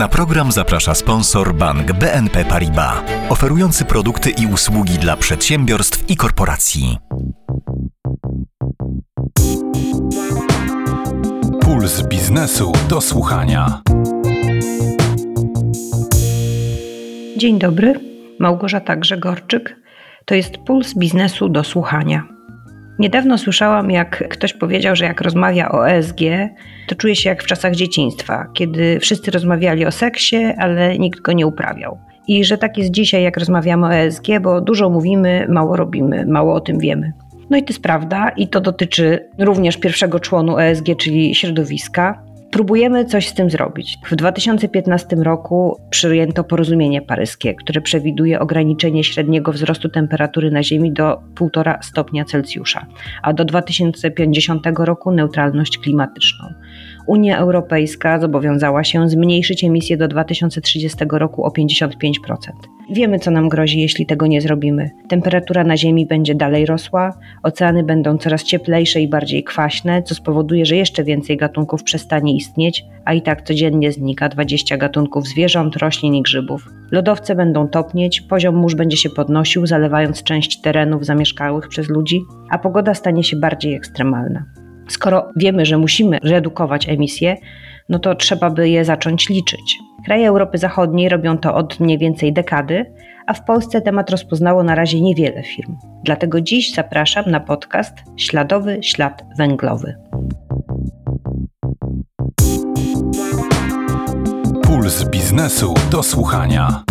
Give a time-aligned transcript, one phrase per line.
[0.00, 6.98] Na program zaprasza sponsor bank BNP Paribas, oferujący produkty i usługi dla przedsiębiorstw i korporacji.
[11.60, 13.82] Puls biznesu do słuchania.
[17.36, 18.00] Dzień dobry,
[18.38, 19.76] Małgorzata Grzegorczyk.
[20.24, 22.39] To jest Puls biznesu do słuchania.
[23.00, 26.20] Niedawno słyszałam, jak ktoś powiedział, że jak rozmawia o ESG,
[26.86, 31.32] to czuje się jak w czasach dzieciństwa, kiedy wszyscy rozmawiali o seksie, ale nikt go
[31.32, 31.98] nie uprawiał.
[32.28, 36.54] I że tak jest dzisiaj, jak rozmawiamy o ESG, bo dużo mówimy, mało robimy, mało
[36.54, 37.12] o tym wiemy.
[37.50, 42.22] No i to jest prawda, i to dotyczy również pierwszego członu ESG, czyli środowiska.
[42.50, 43.98] Próbujemy coś z tym zrobić.
[44.10, 51.22] W 2015 roku przyjęto porozumienie paryskie, które przewiduje ograniczenie średniego wzrostu temperatury na Ziemi do
[51.40, 52.86] 1,5 stopnia Celsjusza,
[53.22, 56.46] a do 2050 roku neutralność klimatyczną.
[57.06, 61.90] Unia Europejska zobowiązała się zmniejszyć emisję do 2030 roku o 55%.
[62.92, 64.90] Wiemy, co nam grozi, jeśli tego nie zrobimy.
[65.08, 70.66] Temperatura na Ziemi będzie dalej rosła, oceany będą coraz cieplejsze i bardziej kwaśne, co spowoduje,
[70.66, 76.14] że jeszcze więcej gatunków przestanie istnieć, a i tak codziennie znika 20 gatunków zwierząt, roślin
[76.14, 76.68] i grzybów.
[76.90, 82.20] Lodowce będą topnieć, poziom mórz będzie się podnosił, zalewając część terenów zamieszkałych przez ludzi,
[82.50, 84.59] a pogoda stanie się bardziej ekstremalna.
[84.90, 87.36] Skoro wiemy, że musimy redukować emisje,
[87.88, 89.78] no to trzeba by je zacząć liczyć.
[90.04, 92.92] Kraje Europy Zachodniej robią to od mniej więcej dekady,
[93.26, 95.76] a w Polsce temat rozpoznało na razie niewiele firm.
[96.04, 99.94] Dlatego dziś zapraszam na podcast Śladowy Ślad Węglowy.
[104.62, 106.82] Puls biznesu do słuchania.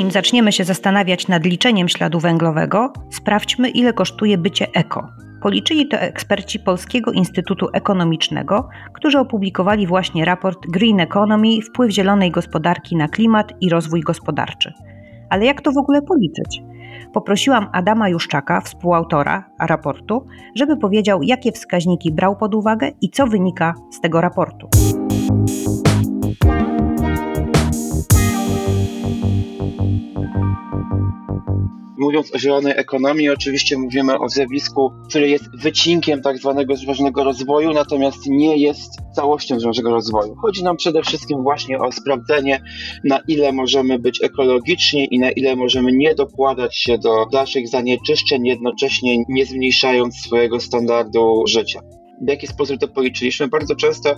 [0.00, 5.08] Zanim zaczniemy się zastanawiać nad liczeniem śladu węglowego, sprawdźmy, ile kosztuje bycie eko.
[5.42, 12.96] Policzyli to eksperci Polskiego Instytutu Ekonomicznego, którzy opublikowali właśnie raport Green Economy Wpływ zielonej gospodarki
[12.96, 14.72] na klimat i rozwój gospodarczy.
[15.30, 16.62] Ale jak to w ogóle policzyć?
[17.12, 20.26] Poprosiłam Adama Juszczaka, współautora raportu,
[20.56, 24.68] żeby powiedział, jakie wskaźniki brał pod uwagę i co wynika z tego raportu.
[32.00, 37.72] Mówiąc o zielonej ekonomii, oczywiście mówimy o zjawisku, które jest wycinkiem tak zwanego zrównoważonego rozwoju,
[37.72, 40.34] natomiast nie jest całością zrównoważonego rozwoju.
[40.42, 42.62] Chodzi nam przede wszystkim właśnie o sprawdzenie,
[43.04, 48.46] na ile możemy być ekologiczni i na ile możemy nie dokładać się do dalszych zanieczyszczeń,
[48.46, 51.80] jednocześnie nie zmniejszając swojego standardu życia
[52.20, 53.48] w jaki sposób to policzyliśmy.
[53.48, 54.14] Bardzo często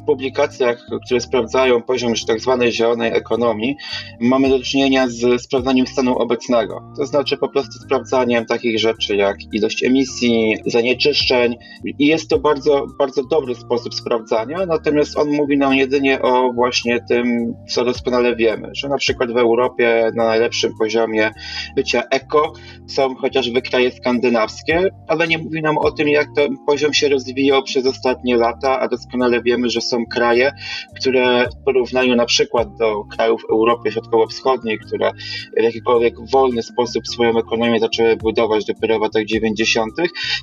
[0.00, 3.76] w publikacjach, które sprawdzają poziom tak zwanej zielonej ekonomii,
[4.20, 6.80] mamy do czynienia z sprawdzaniem stanu obecnego.
[6.96, 11.56] To znaczy po prostu sprawdzaniem takich rzeczy jak ilość emisji, zanieczyszczeń
[11.98, 17.00] i jest to bardzo, bardzo dobry sposób sprawdzania, natomiast on mówi nam jedynie o właśnie
[17.08, 21.30] tym, co doskonale wiemy, że na przykład w Europie na najlepszym poziomie
[21.76, 22.52] bycia eko
[22.86, 27.31] są chociażby kraje skandynawskie, ale nie mówi nam o tym, jak ten poziom się rozwija
[27.32, 30.52] rozwijał przez ostatnie lata, a doskonale wiemy, że są kraje,
[31.00, 35.12] które w porównaniu na przykład do krajów Europy Środkowo-Wschodniej, które
[35.60, 39.92] w jakikolwiek wolny sposób swoją ekonomię zaczęły budować dopiero w latach 90.,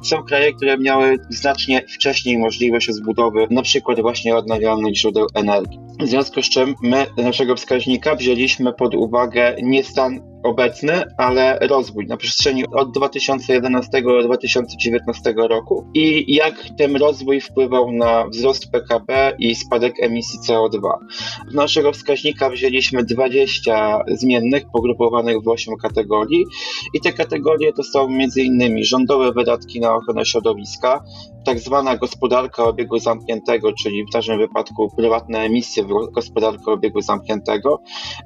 [0.04, 5.80] są kraje, które miały znacznie wcześniej możliwość rozbudowy na przykład właśnie odnawialnych źródeł energii.
[6.00, 12.08] W związku z czym my naszego wskaźnika wzięliśmy pod uwagę nie stan obecny, ale rozwój
[12.08, 19.36] na przestrzeni od 2011 do 2019 roku i jak ten rozwój wpływał na wzrost PKB
[19.40, 20.80] i spadek emisji CO2.
[21.52, 26.46] Z naszego wskaźnika wzięliśmy 20 zmiennych pogrupowanych w 8 kategorii
[26.94, 28.84] i te kategorie to są m.in.
[28.84, 31.04] rządowe wydatki na ochronę środowiska,
[31.46, 37.80] tak zwana gospodarka obiegu zamkniętego, czyli w naszym wypadku prywatne emisje w gospodarkę obiegu zamkniętego.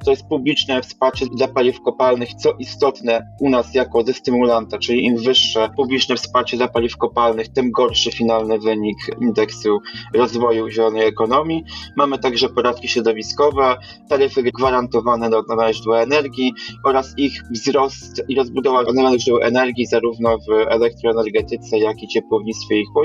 [0.06, 5.18] To jest publiczne wsparcie dla paliw kopalnych, co istotne u nas jako dystymulanta, czyli im
[5.18, 9.79] wyższe publiczne wsparcie dla paliw kopalnych, tym gorszy finalny wynik indeksu
[10.13, 11.63] rozwoju zielonej ekonomii.
[11.97, 13.76] Mamy także podatki środowiskowe,
[14.09, 16.53] taryfy gwarantowane do odnawialnych źródeł energii
[16.85, 22.85] oraz ich wzrost i rozbudowa odnawialnych źródeł energii zarówno w elektroenergetyce, jak i ciepłownictwie i
[22.85, 23.03] chłodnictwie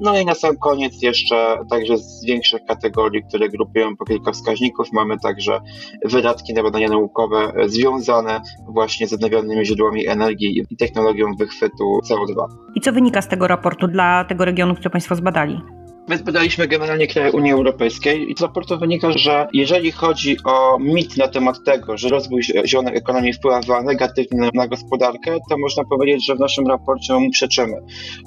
[0.00, 4.92] no i na sam koniec jeszcze także z większych kategorii, które grupują po kilka wskaźników,
[4.92, 5.60] mamy także
[6.04, 12.46] wydatki na badania naukowe związane właśnie z odnawialnymi źródłami energii i technologią wychwytu CO2.
[12.74, 15.60] I co wynika z tego raportu dla tego regionu, który Państwo zbadali?
[16.08, 21.16] My zbadaliśmy generalnie kraje Unii Europejskiej i z raportu wynika, że jeżeli chodzi o mit
[21.16, 26.34] na temat tego, że rozwój zielonej ekonomii wpływa negatywnie na gospodarkę, to można powiedzieć, że
[26.34, 27.76] w naszym raporcie mu przeczymy.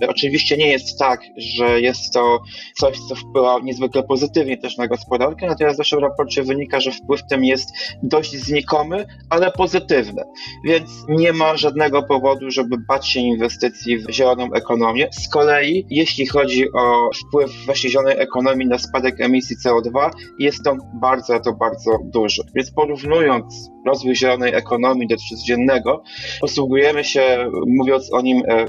[0.07, 2.39] Oczywiście nie jest tak, że jest to
[2.75, 7.21] coś, co wpływa niezwykle pozytywnie też na gospodarkę, natomiast w naszym raporcie wynika, że wpływ
[7.29, 7.69] tym jest
[8.03, 10.23] dość znikomy, ale pozytywny.
[10.65, 15.07] Więc nie ma żadnego powodu, żeby bać się inwestycji w zieloną ekonomię.
[15.11, 20.77] Z kolei, jeśli chodzi o wpływ właśnie zielonej ekonomii na spadek emisji CO2, jest on
[20.94, 22.44] bardzo, to bardzo duży.
[22.56, 26.04] Więc porównując rozwój zielonej ekonomii do codziennego,
[26.42, 28.66] posługujemy się, mówiąc o nim e,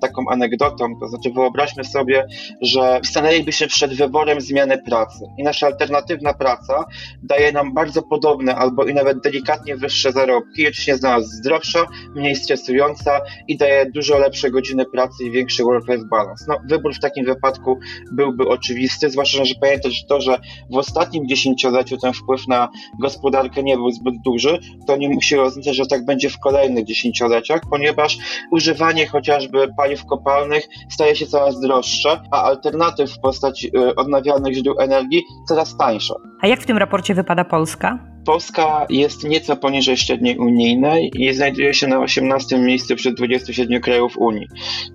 [0.00, 2.26] taką anegdotą, to znaczy wyobraźmy sobie,
[2.60, 6.84] że stanęlibyśmy przed wyborem zmiany pracy i nasza alternatywna praca
[7.22, 11.86] daje nam bardzo podobne albo i nawet delikatnie wyższe zarobki, oczywiście jest dla nas zdrowsza,
[12.14, 16.44] mniej stresująca i daje dużo lepsze godziny pracy i większy work-life balance.
[16.48, 17.78] No, wybór w takim wypadku
[18.12, 20.38] byłby oczywisty, zwłaszcza, że pamiętać to, że
[20.70, 22.68] w ostatnim dziesięcioleciu ten wpływ na
[23.00, 27.60] gospodarkę nie był zbyt duży, to nie musi oznaczać, że tak będzie w kolejnych dziesięcioleciach,
[27.70, 28.18] ponieważ
[28.50, 34.74] używanie chociażby paliw kopalnych staje się coraz droższe, a alternatyw w postaci y, odnawialnych źródeł
[34.80, 36.14] energii coraz tańsze.
[36.40, 38.11] A jak w tym raporcie wypada Polska?
[38.24, 44.18] Polska jest nieco poniżej średniej unijnej i znajduje się na 18 miejscu wśród 27 krajów
[44.18, 44.46] Unii.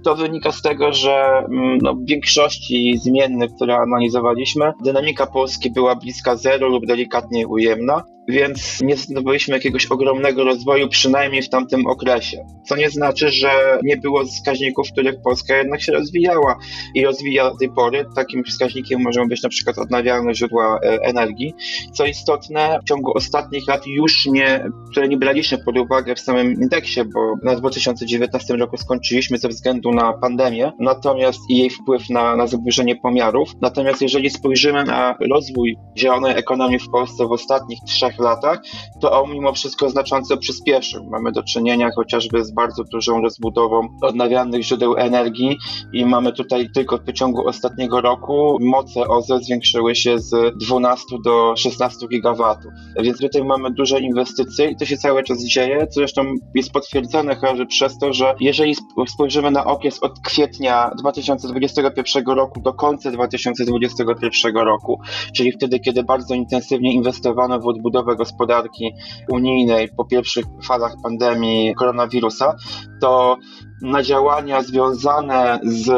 [0.03, 5.95] To wynika z tego, że mm, no, w większości zmiennych, które analizowaliśmy, dynamika Polski była
[5.95, 12.45] bliska zero lub delikatnie ujemna więc nie zdobyliśmy jakiegoś ogromnego rozwoju, przynajmniej w tamtym okresie.
[12.65, 16.59] Co nie znaczy, że nie było wskaźników, w których Polska jednak się rozwijała
[16.95, 18.06] i rozwija do tej pory.
[18.15, 21.53] Takim wskaźnikiem możemy być na przykład odnawialne źródła e, energii.
[21.94, 26.53] Co istotne, w ciągu ostatnich lat już nie, które nie braliśmy pod uwagę w samym
[26.53, 32.35] indeksie, bo na 2019 roku skończyliśmy ze względu na pandemię, natomiast i jej wpływ na,
[32.35, 33.49] na zaburzenie pomiarów.
[33.61, 38.59] Natomiast jeżeli spojrzymy na rozwój zielonej ekonomii w Polsce w ostatnich trzech latach,
[39.01, 41.09] to on mimo wszystko znacząco przyspieszył.
[41.11, 45.57] Mamy do czynienia chociażby z bardzo dużą rozbudową odnawialnych źródeł energii
[45.93, 51.53] i mamy tutaj tylko w przeciągu ostatniego roku moce OZE zwiększyły się z 12 do
[51.55, 52.71] 16 gigawatów.
[53.07, 57.36] Więc tutaj mamy duże inwestycje i to się cały czas dzieje, co zresztą jest potwierdzone
[57.36, 58.75] chociażby przez to, że jeżeli
[59.07, 65.00] spojrzymy na okres od kwietnia 2021 roku do końca 2021 roku,
[65.36, 68.92] czyli wtedy, kiedy bardzo intensywnie inwestowano w odbudowę gospodarki
[69.31, 72.56] unijnej po pierwszych falach pandemii koronawirusa,
[73.01, 73.38] to
[73.81, 75.89] na działania związane z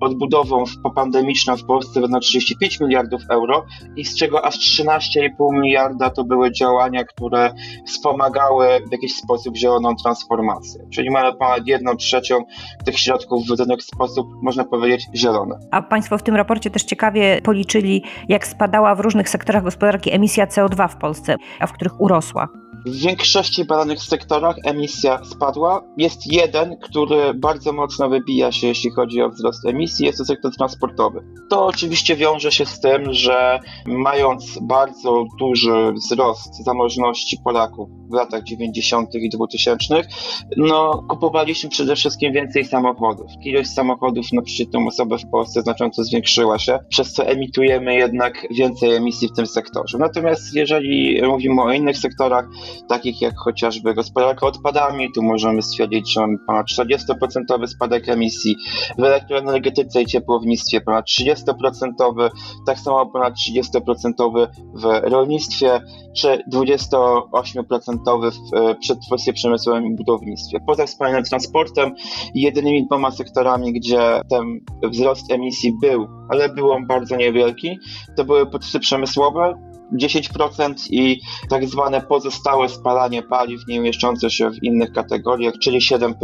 [0.00, 3.64] odbudową popandemiczną w Polsce będą 35 miliardów euro
[3.96, 7.54] i z czego aż 13,5 miliarda to były działania, które
[7.86, 10.84] wspomagały w jakiś sposób zieloną transformację.
[10.94, 12.44] Czyli mamy ponad jedną trzecią
[12.84, 15.54] tych środków w w sposób, można powiedzieć, zielony.
[15.70, 20.46] A Państwo w tym raporcie też ciekawie policzyli, jak spadała w różnych sektorach gospodarki emisja
[20.46, 22.48] CO2 w Polsce, a w których urosła.
[22.86, 25.82] W większości badanych sektorach emisja spadła.
[25.96, 30.52] Jest jeden, który bardzo mocno wybija się, jeśli chodzi o wzrost emisji, jest to sektor
[30.56, 31.24] transportowy.
[31.50, 38.42] To oczywiście wiąże się z tym, że mając bardzo duży wzrost zamożności Polaków w latach
[38.42, 39.14] 90.
[39.14, 40.02] i 2000,
[40.56, 43.26] no kupowaliśmy przede wszystkim więcej samochodów.
[43.44, 48.94] Ilość samochodów na przeciętną osobę w Polsce znacząco zwiększyła się, przez co emitujemy jednak więcej
[48.94, 49.98] emisji w tym sektorze.
[49.98, 52.48] Natomiast jeżeli mówimy o innych sektorach,
[52.88, 58.56] takich jak chociażby gospodarka odpadami, tu możemy stwierdzić, że mamy ponad 40% spadek emisji,
[58.98, 62.30] w elektroenergetyce i ciepłownictwie ponad 30%,
[62.66, 65.80] tak samo ponad 30% w rolnictwie,
[66.16, 70.58] czy 28% w e, przetwórstwie przemysłowym i budownictwie.
[70.66, 71.94] Poza wspomnianym transportem,
[72.34, 77.78] jedynymi dwoma sektorami, gdzie ten wzrost emisji był, ale był on bardzo niewielki,
[78.16, 81.20] to były procesy przemysłowe, 10% i
[81.50, 86.14] tak zwane pozostałe spalanie paliw nie mieszczące się w innych kategoriach, czyli 7%.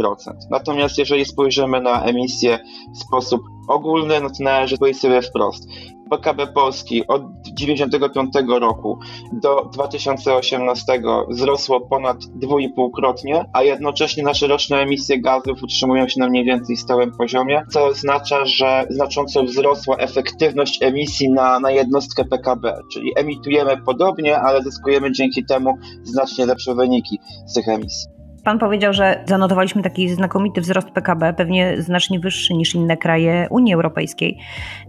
[0.51, 2.59] Natomiast jeżeli spojrzymy na emisję
[2.93, 5.63] w sposób ogólny, no to należy powiedzieć sobie wprost.
[6.09, 8.99] PKB Polski od 1995 roku
[9.33, 16.45] do 2018 wzrosło ponad 2,5-krotnie, a jednocześnie nasze roczne emisje gazów utrzymują się na mniej
[16.45, 23.11] więcej stałym poziomie, co oznacza, że znacząco wzrosła efektywność emisji na, na jednostkę PKB, czyli
[23.15, 28.18] emitujemy podobnie, ale zyskujemy dzięki temu znacznie lepsze wyniki z tych emisji.
[28.43, 33.73] Pan powiedział, że zanotowaliśmy taki znakomity wzrost PKB, pewnie znacznie wyższy niż inne kraje Unii
[33.73, 34.37] Europejskiej.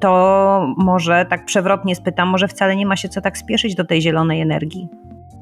[0.00, 4.02] To może tak przewrotnie spytam, może wcale nie ma się co tak spieszyć do tej
[4.02, 4.88] zielonej energii?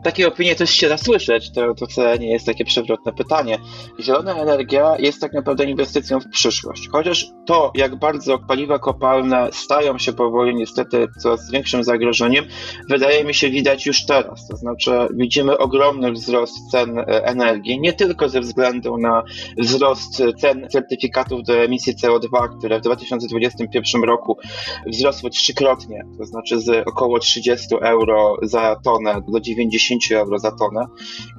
[0.03, 3.59] Takie opinie też się da słyszeć, to, to wcale nie jest takie przewrotne pytanie.
[4.01, 6.89] Zielona energia jest tak naprawdę inwestycją w przyszłość.
[6.93, 12.45] Chociaż to, jak bardzo paliwa kopalne stają się powoli niestety coraz większym zagrożeniem,
[12.89, 14.49] wydaje mi się widać już teraz.
[14.49, 19.23] To znaczy widzimy ogromny wzrost cen e, energii, nie tylko ze względu na
[19.59, 24.39] wzrost cen certyfikatów do emisji CO2, które w 2021 roku
[24.87, 30.87] wzrosły trzykrotnie, to znaczy z około 30 euro za tonę do 90 euro za tonę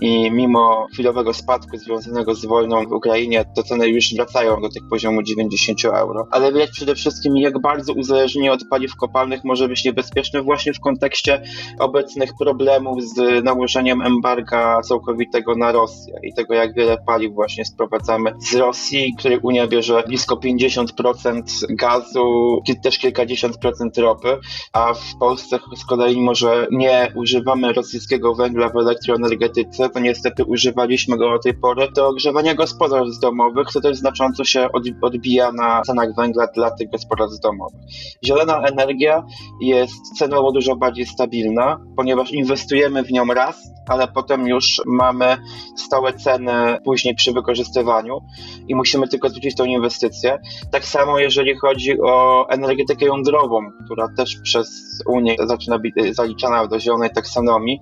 [0.01, 4.83] i mimo chwilowego spadku związanego z wojną w Ukrainie, to ceny już wracają do tych
[4.89, 6.27] poziomu 90 euro.
[6.31, 10.79] Ale widać przede wszystkim, jak bardzo uzależnienie od paliw kopalnych może być niebezpieczne właśnie w
[10.79, 11.41] kontekście
[11.79, 18.33] obecnych problemów z nałożeniem embarga całkowitego na Rosję i tego, jak wiele paliw właśnie sprowadzamy
[18.39, 24.37] z Rosji, której Unia bierze blisko 50% gazu, też kilkadziesiąt procent ropy,
[24.73, 31.17] a w Polsce z kolei może nie używamy rosyjskiego węgla w elektroenergetyce, to niestety używaliśmy
[31.17, 34.67] go do tej pory do ogrzewania gospodarstw domowych, co też znacząco się
[35.01, 37.81] odbija na cenach węgla dla tych gospodarstw domowych.
[38.25, 39.23] Zielona energia
[39.61, 45.37] jest cenowo dużo bardziej stabilna, ponieważ inwestujemy w nią raz, ale potem już mamy
[45.77, 48.19] stałe ceny później przy wykorzystywaniu
[48.67, 50.37] i musimy tylko zwrócić tą inwestycję.
[50.71, 54.69] Tak samo jeżeli chodzi o energetykę jądrową, która też przez
[55.07, 57.79] Unię zaczyna być zaliczana do zielonej taksonomii,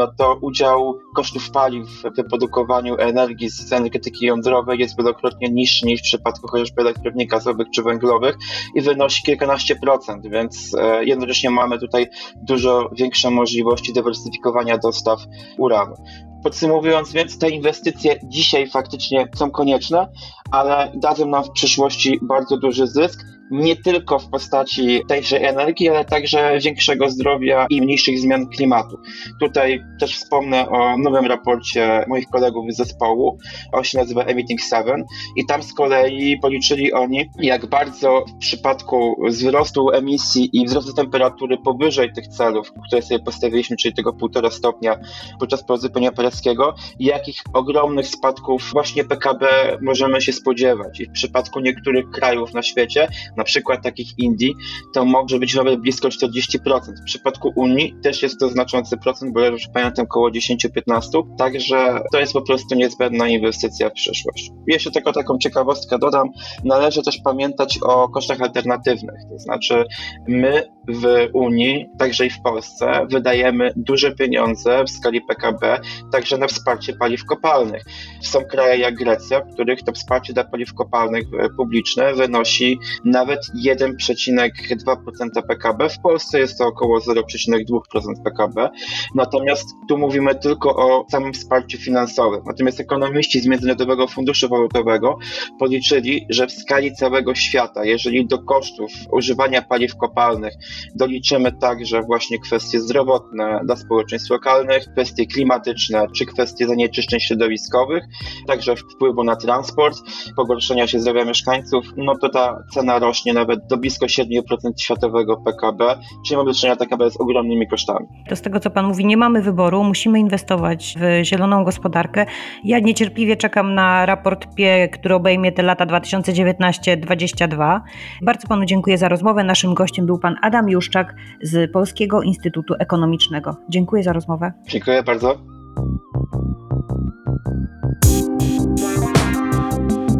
[0.00, 6.00] no to udział kosztów paliw w wyprodukowaniu energii z energetyki jądrowej jest wielokrotnie niższy niż
[6.00, 8.36] w przypadku chociażby elektrowni gazowych czy węglowych
[8.74, 12.06] i wynosi kilkanaście procent, więc e, jednocześnie mamy tutaj
[12.42, 15.20] dużo większe możliwości dywersyfikowania dostaw
[15.58, 15.94] uranu.
[16.42, 20.08] Podsumowując więc, te inwestycje dzisiaj faktycznie są konieczne,
[20.50, 26.04] ale dadzą nam w przyszłości bardzo duży zysk nie tylko w postaci tejże energii, ale
[26.04, 28.96] także większego zdrowia i mniejszych zmian klimatu.
[29.40, 33.38] Tutaj też wspomnę o nowym raporcie moich kolegów z zespołu,
[33.72, 35.04] on się nazywa Emitting 7
[35.36, 41.58] i tam z kolei policzyli oni, jak bardzo w przypadku wzrostu emisji i wzrostu temperatury
[41.58, 44.98] powyżej tych celów, które sobie postawiliśmy, czyli tego 1,5 stopnia
[45.40, 49.46] podczas porozumienia paryskiego, jakich ogromnych spadków właśnie PKB
[49.82, 51.00] możemy się spodziewać.
[51.00, 53.08] I w przypadku niektórych krajów na świecie,
[53.40, 54.54] na przykład takich Indii,
[54.94, 56.58] to może być nawet blisko 40%.
[57.02, 61.00] W przypadku Unii też jest to znaczący procent, bo ja już pamiętam około 10-15%,
[61.38, 64.50] także to jest po prostu niezbędna inwestycja w przyszłość.
[64.66, 66.28] Jeszcze tylko taką ciekawostkę dodam,
[66.64, 69.84] należy też pamiętać o kosztach alternatywnych, to znaczy
[70.28, 75.80] my w Unii, także i w Polsce, wydajemy duże pieniądze w skali PKB
[76.12, 77.84] także na wsparcie paliw kopalnych.
[78.20, 83.29] Są kraje jak Grecja, w których to wsparcie dla paliw kopalnych e, publiczne wynosi nawet
[83.66, 85.88] 1,2% PKB.
[85.88, 88.70] W Polsce jest to około 0,2% PKB.
[89.14, 92.40] Natomiast tu mówimy tylko o samym wsparciu finansowym.
[92.46, 95.18] Natomiast ekonomiści z Międzynarodowego Funduszu Walutowego
[95.58, 100.54] policzyli, że w skali całego świata, jeżeli do kosztów używania paliw kopalnych
[100.94, 108.04] doliczymy także właśnie kwestie zdrowotne dla społeczeństw lokalnych, kwestie klimatyczne czy kwestie zanieczyszczeń środowiskowych,
[108.46, 109.98] także wpływu na transport,
[110.36, 114.40] pogorszenia się zdrowia mieszkańców, no to ta cena rośnie nawet do blisko 7%
[114.80, 118.06] światowego PKB, czyli mamy do czynienia tak naprawdę z ogromnymi kosztami.
[118.28, 122.26] To z tego, co Pan mówi, nie mamy wyboru, musimy inwestować w zieloną gospodarkę.
[122.64, 127.80] Ja niecierpliwie czekam na raport PIE, który obejmie te lata 2019-2022.
[128.22, 129.44] Bardzo Panu dziękuję za rozmowę.
[129.44, 133.56] Naszym gościem był Pan Adam Juszczak z Polskiego Instytutu Ekonomicznego.
[133.68, 134.52] Dziękuję za rozmowę.
[134.68, 135.38] Dziękuję bardzo.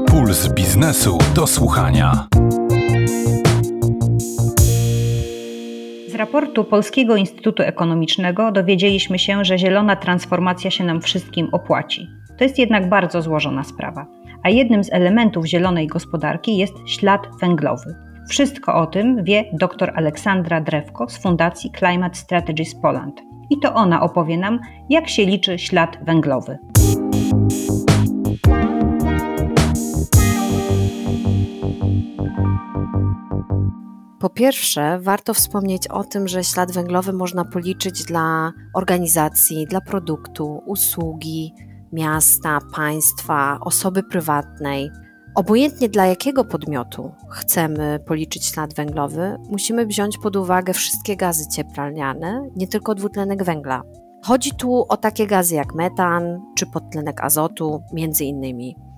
[0.06, 2.26] Puls biznesu do słuchania.
[6.20, 12.08] Raportu Polskiego Instytutu Ekonomicznego dowiedzieliśmy się, że zielona transformacja się nam wszystkim opłaci.
[12.38, 14.06] To jest jednak bardzo złożona sprawa,
[14.42, 17.94] a jednym z elementów zielonej gospodarki jest ślad węglowy.
[18.28, 23.20] Wszystko o tym wie dr Aleksandra Drewko z Fundacji Climate Strategies Poland.
[23.50, 24.60] I to ona opowie nam,
[24.90, 26.58] jak się liczy ślad węglowy.
[34.20, 40.62] Po pierwsze, warto wspomnieć o tym, że ślad węglowy można policzyć dla organizacji, dla produktu,
[40.66, 41.54] usługi,
[41.92, 44.90] miasta, państwa, osoby prywatnej.
[45.34, 52.48] Obojętnie dla jakiego podmiotu chcemy policzyć ślad węglowy, musimy wziąć pod uwagę wszystkie gazy cieplarniane,
[52.56, 53.82] nie tylko dwutlenek węgla.
[54.24, 58.89] Chodzi tu o takie gazy jak metan czy podtlenek azotu, między innymi.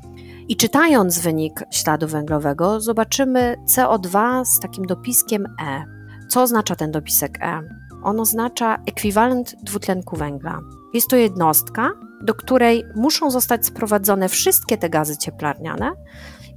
[0.53, 5.85] I czytając wynik śladu węglowego, zobaczymy CO2 z takim dopiskiem E.
[6.29, 7.61] Co oznacza ten dopisek E?
[8.03, 10.61] On oznacza ekwiwalent dwutlenku węgla.
[10.95, 11.91] Jest to jednostka,
[12.23, 15.93] do której muszą zostać sprowadzone wszystkie te gazy cieplarniane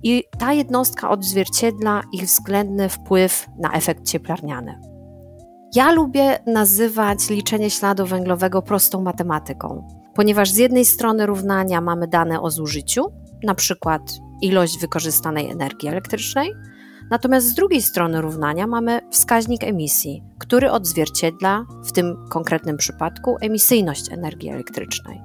[0.04, 4.80] i ta jednostka odzwierciedla ich względny wpływ na efekt cieplarniany.
[5.76, 12.42] Ja lubię nazywać liczenie śladu węglowego prostą matematyką, ponieważ z jednej strony równania mamy dane
[12.42, 14.02] o zużyciu, na przykład
[14.42, 16.54] ilość wykorzystanej energii elektrycznej,
[17.10, 24.12] natomiast z drugiej strony równania mamy wskaźnik emisji, który odzwierciedla w tym konkretnym przypadku emisyjność
[24.12, 25.22] energii elektrycznej.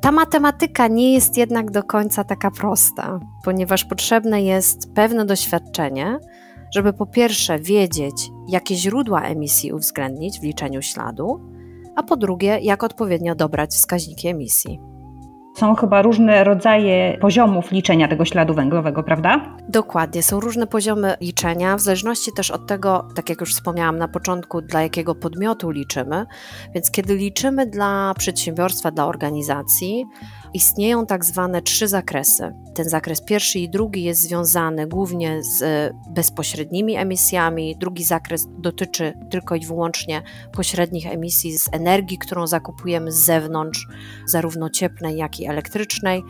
[0.00, 6.18] Ta matematyka nie jest jednak do końca taka prosta, ponieważ potrzebne jest pewne doświadczenie,
[6.74, 11.40] żeby po pierwsze wiedzieć, jakie źródła emisji uwzględnić w liczeniu śladu,
[11.96, 14.80] a po drugie, jak odpowiednio dobrać wskaźniki emisji.
[15.58, 19.40] Są chyba różne rodzaje poziomów liczenia tego śladu węglowego, prawda?
[19.68, 24.08] Dokładnie, są różne poziomy liczenia, w zależności też od tego, tak jak już wspomniałam na
[24.08, 26.26] początku, dla jakiego podmiotu liczymy.
[26.74, 30.06] Więc kiedy liczymy dla przedsiębiorstwa, dla organizacji,
[30.54, 32.54] istnieją tak zwane trzy zakresy.
[32.74, 39.54] Ten zakres pierwszy i drugi jest związany głównie z bezpośrednimi emisjami, drugi zakres dotyczy tylko
[39.54, 43.86] i wyłącznie pośrednich emisji z energii, którą zakupujemy z zewnątrz,
[44.26, 46.22] zarówno cieplnej, jak i elektrycznej.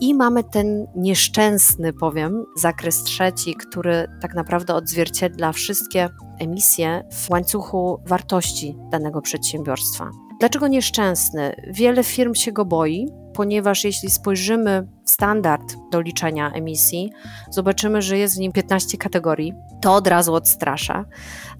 [0.00, 8.00] I mamy ten nieszczęsny, powiem, zakres trzeci, który tak naprawdę odzwierciedla wszystkie emisje w łańcuchu
[8.06, 10.10] wartości danego przedsiębiorstwa.
[10.40, 11.54] Dlaczego nieszczęsny?
[11.70, 13.06] Wiele firm się go boi,
[13.36, 17.12] ponieważ jeśli spojrzymy w standard do liczenia emisji,
[17.50, 19.54] zobaczymy, że jest w nim 15 kategorii.
[19.80, 21.04] To od razu odstrasza.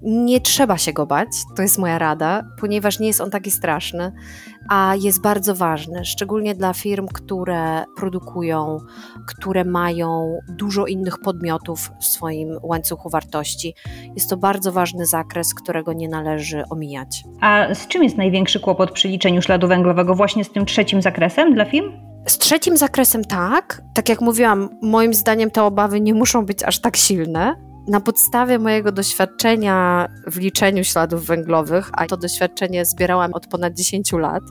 [0.01, 4.11] Nie trzeba się go bać, to jest moja rada, ponieważ nie jest on taki straszny,
[4.69, 8.77] a jest bardzo ważny, szczególnie dla firm, które produkują,
[9.27, 13.73] które mają dużo innych podmiotów w swoim łańcuchu wartości.
[14.15, 17.23] Jest to bardzo ważny zakres, którego nie należy omijać.
[17.41, 20.15] A z czym jest największy kłopot przy liczeniu śladu węglowego?
[20.15, 21.91] Właśnie z tym trzecim zakresem dla firm?
[22.27, 23.81] Z trzecim zakresem tak.
[23.93, 27.66] Tak jak mówiłam, moim zdaniem te obawy nie muszą być aż tak silne.
[27.87, 34.11] Na podstawie mojego doświadczenia w liczeniu śladów węglowych, a to doświadczenie zbierałam od ponad 10
[34.11, 34.43] lat,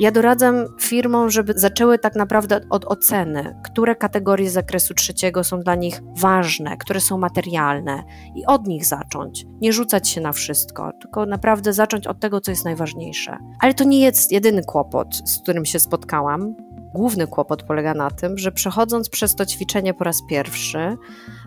[0.00, 5.74] ja doradzam firmom, żeby zaczęły tak naprawdę od oceny, które kategorie zakresu trzeciego są dla
[5.74, 8.04] nich ważne, które są materialne
[8.34, 9.46] i od nich zacząć.
[9.60, 13.38] Nie rzucać się na wszystko, tylko naprawdę zacząć od tego, co jest najważniejsze.
[13.60, 16.54] Ale to nie jest jedyny kłopot, z którym się spotkałam.
[16.94, 20.96] Główny kłopot polega na tym, że przechodząc przez to ćwiczenie po raz pierwszy,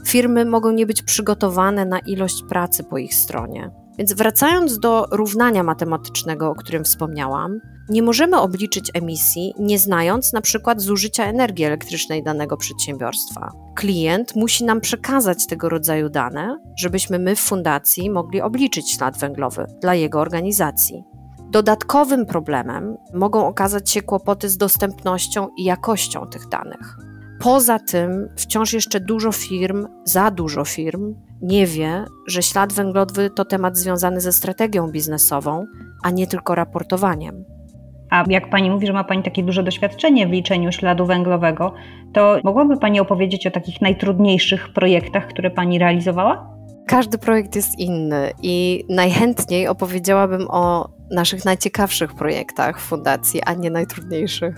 [0.05, 3.71] firmy mogą nie być przygotowane na ilość pracy po ich stronie.
[3.97, 10.41] Więc wracając do równania matematycznego, o którym wspomniałam, nie możemy obliczyć emisji, nie znając na
[10.41, 13.51] przykład zużycia energii elektrycznej danego przedsiębiorstwa.
[13.75, 19.65] Klient musi nam przekazać tego rodzaju dane, żebyśmy my w fundacji mogli obliczyć ślad węglowy
[19.81, 21.03] dla jego organizacji.
[21.51, 26.97] Dodatkowym problemem mogą okazać się kłopoty z dostępnością i jakością tych danych.
[27.39, 33.45] Poza tym, wciąż jeszcze dużo firm, za dużo firm, nie wie, że ślad węglowy to
[33.45, 35.65] temat związany ze strategią biznesową,
[36.03, 37.45] a nie tylko raportowaniem.
[38.09, 41.73] A jak Pani mówi, że ma Pani takie duże doświadczenie w liczeniu śladu węglowego,
[42.13, 46.57] to mogłaby Pani opowiedzieć o takich najtrudniejszych projektach, które Pani realizowała?
[46.87, 54.55] Każdy projekt jest inny i najchętniej opowiedziałabym o naszych najciekawszych projektach fundacji, a nie najtrudniejszych.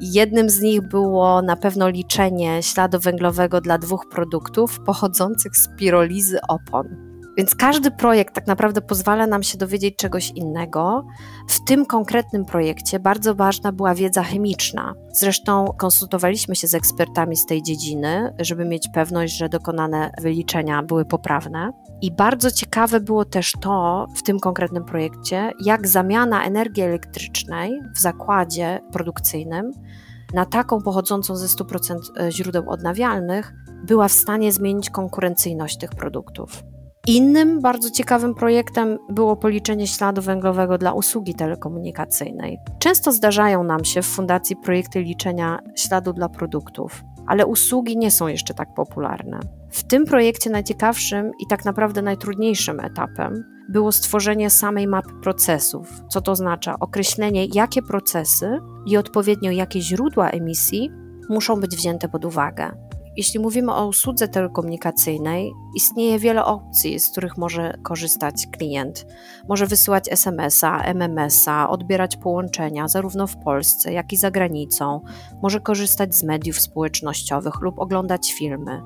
[0.00, 6.38] Jednym z nich było na pewno liczenie śladu węglowego dla dwóch produktów pochodzących z pirolizy
[6.48, 7.05] opon.
[7.36, 11.06] Więc każdy projekt tak naprawdę pozwala nam się dowiedzieć czegoś innego.
[11.48, 14.94] W tym konkretnym projekcie bardzo ważna była wiedza chemiczna.
[15.12, 21.04] Zresztą konsultowaliśmy się z ekspertami z tej dziedziny, żeby mieć pewność, że dokonane wyliczenia były
[21.04, 21.70] poprawne.
[22.02, 27.98] I bardzo ciekawe było też to w tym konkretnym projekcie, jak zamiana energii elektrycznej w
[27.98, 29.72] zakładzie produkcyjnym
[30.34, 31.98] na taką pochodzącą ze 100%
[32.30, 33.52] źródeł odnawialnych
[33.84, 36.62] była w stanie zmienić konkurencyjność tych produktów.
[37.08, 42.58] Innym bardzo ciekawym projektem było policzenie śladu węglowego dla usługi telekomunikacyjnej.
[42.78, 48.26] Często zdarzają nam się w fundacji projekty liczenia śladu dla produktów, ale usługi nie są
[48.26, 49.40] jeszcze tak popularne.
[49.70, 56.20] W tym projekcie najciekawszym i tak naprawdę najtrudniejszym etapem było stworzenie samej mapy procesów, co
[56.20, 60.90] to oznacza określenie, jakie procesy i odpowiednio jakie źródła emisji
[61.28, 62.85] muszą być wzięte pod uwagę.
[63.16, 69.06] Jeśli mówimy o usłudze telekomunikacyjnej, istnieje wiele opcji, z których może korzystać klient.
[69.48, 75.00] Może wysyłać SMS-a, MMS-a, odbierać połączenia zarówno w Polsce, jak i za granicą.
[75.42, 78.82] Może korzystać z mediów społecznościowych lub oglądać filmy.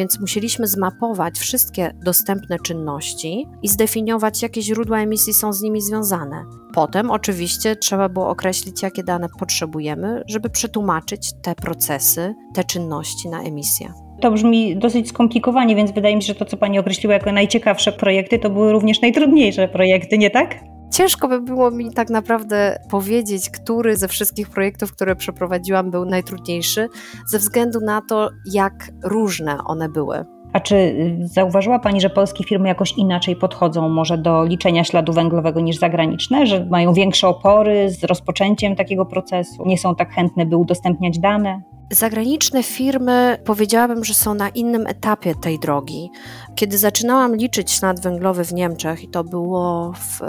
[0.00, 6.44] Więc musieliśmy zmapować wszystkie dostępne czynności i zdefiniować, jakie źródła emisji są z nimi związane.
[6.74, 13.42] Potem oczywiście trzeba było określić, jakie dane potrzebujemy, żeby przetłumaczyć te procesy, te czynności na
[13.42, 13.92] emisję.
[14.20, 17.92] To brzmi dosyć skomplikowanie, więc wydaje mi się, że to, co Pani określiła jako najciekawsze
[17.92, 20.54] projekty, to były również najtrudniejsze projekty, nie tak?
[20.90, 26.88] Ciężko by było mi tak naprawdę powiedzieć, który ze wszystkich projektów, które przeprowadziłam, był najtrudniejszy,
[27.26, 30.24] ze względu na to, jak różne one były.
[30.52, 35.12] A czy y, zauważyła Pani, że polskie firmy jakoś inaczej podchodzą może do liczenia śladu
[35.12, 40.46] węglowego niż zagraniczne, że mają większe opory z rozpoczęciem takiego procesu, nie są tak chętne,
[40.46, 41.62] by udostępniać dane?
[41.92, 46.10] Zagraniczne firmy powiedziałabym, że są na innym etapie tej drogi.
[46.54, 50.20] Kiedy zaczynałam liczyć ślad węglowy w Niemczech, i to było w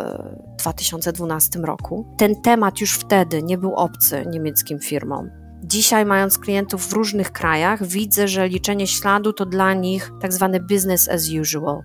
[0.60, 5.30] 2012 roku, ten temat już wtedy nie był obcy niemieckim firmom.
[5.64, 10.60] Dzisiaj, mając klientów w różnych krajach, widzę, że liczenie śladu to dla nich tak zwany
[10.60, 11.82] business as usual,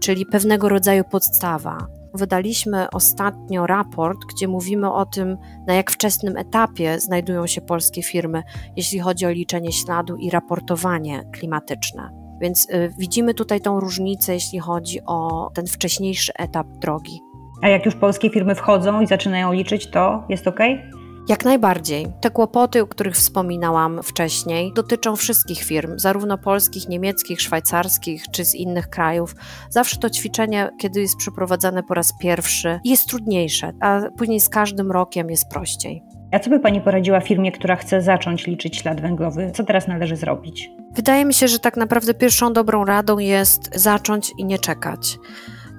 [0.00, 1.86] czyli pewnego rodzaju podstawa.
[2.14, 8.42] Wydaliśmy ostatnio raport, gdzie mówimy o tym, na jak wczesnym etapie znajdują się polskie firmy,
[8.76, 12.23] jeśli chodzi o liczenie śladu i raportowanie klimatyczne.
[12.44, 17.20] Więc y, widzimy tutaj tą różnicę, jeśli chodzi o ten wcześniejszy etap drogi.
[17.62, 20.58] A jak już polskie firmy wchodzą i zaczynają liczyć, to jest ok?
[21.28, 22.06] Jak najbardziej.
[22.20, 28.54] Te kłopoty, o których wspominałam wcześniej, dotyczą wszystkich firm, zarówno polskich, niemieckich, szwajcarskich czy z
[28.54, 29.34] innych krajów.
[29.70, 34.92] Zawsze to ćwiczenie, kiedy jest przeprowadzane po raz pierwszy, jest trudniejsze, a później z każdym
[34.92, 36.02] rokiem jest prościej.
[36.34, 39.50] A co by Pani poradziła firmie, która chce zacząć liczyć ślad węglowy?
[39.54, 40.70] Co teraz należy zrobić?
[40.94, 45.18] Wydaje mi się, że tak naprawdę pierwszą dobrą radą jest zacząć i nie czekać.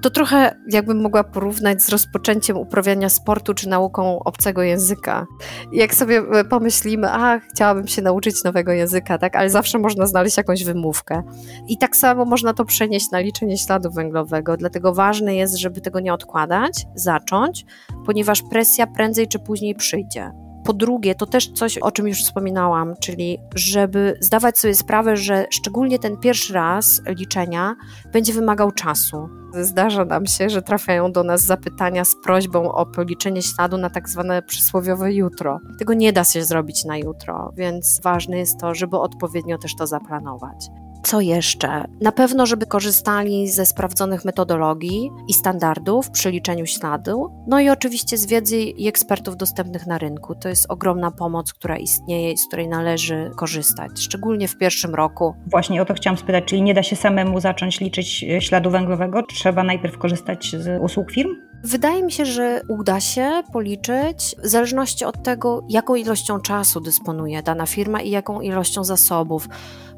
[0.02, 5.26] To trochę jakbym mogła porównać z rozpoczęciem uprawiania sportu czy nauką obcego języka.
[5.72, 10.36] Jak sobie e, pomyślimy, a chciałabym się nauczyć nowego języka, tak, ale zawsze można znaleźć
[10.36, 11.22] jakąś wymówkę.
[11.68, 16.00] I tak samo można to przenieść na liczenie śladu węglowego, dlatego ważne jest, żeby tego
[16.00, 17.64] nie odkładać, zacząć,
[18.06, 20.45] ponieważ presja prędzej czy później przyjdzie.
[20.66, 25.46] Po drugie, to też coś, o czym już wspominałam, czyli żeby zdawać sobie sprawę, że
[25.50, 27.76] szczególnie ten pierwszy raz liczenia
[28.12, 29.28] będzie wymagał czasu.
[29.52, 34.08] Zdarza nam się, że trafiają do nas zapytania z prośbą o policzenie śladu na tak
[34.08, 35.60] zwane przysłowiowe jutro.
[35.78, 39.86] Tego nie da się zrobić na jutro, więc ważne jest to, żeby odpowiednio też to
[39.86, 40.70] zaplanować.
[41.06, 41.84] Co jeszcze?
[42.00, 48.16] Na pewno, żeby korzystali ze sprawdzonych metodologii i standardów przy liczeniu śladu, no i oczywiście
[48.16, 50.34] z wiedzy i ekspertów dostępnych na rynku.
[50.34, 55.34] To jest ogromna pomoc, która istnieje i z której należy korzystać, szczególnie w pierwszym roku.
[55.46, 59.22] Właśnie o to chciałam spytać, czyli nie da się samemu zacząć liczyć śladu węglowego?
[59.22, 61.30] Trzeba najpierw korzystać z usług firm?
[61.64, 67.42] Wydaje mi się, że uda się policzyć w zależności od tego, jaką ilością czasu dysponuje
[67.42, 69.48] dana firma i jaką ilością zasobów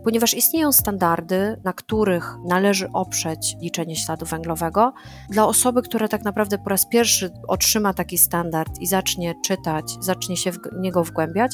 [0.08, 4.92] ponieważ istnieją standardy, na których należy oprzeć liczenie śladu węglowego,
[5.30, 10.36] dla osoby, która tak naprawdę po raz pierwszy otrzyma taki standard i zacznie czytać, zacznie
[10.36, 11.52] się w niego wgłębiać,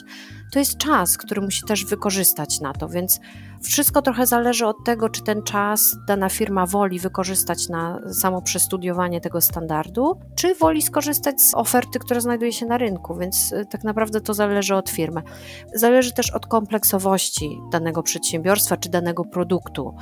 [0.53, 3.21] to jest czas, który musi też wykorzystać na to, więc
[3.64, 9.20] wszystko trochę zależy od tego, czy ten czas dana firma woli wykorzystać na samo przestudiowanie
[9.20, 13.85] tego standardu, czy woli skorzystać z oferty, która znajduje się na rynku, więc y, tak
[13.85, 15.22] naprawdę to zależy od firmy.
[15.74, 19.94] Zależy też od kompleksowości danego przedsiębiorstwa czy danego produktu,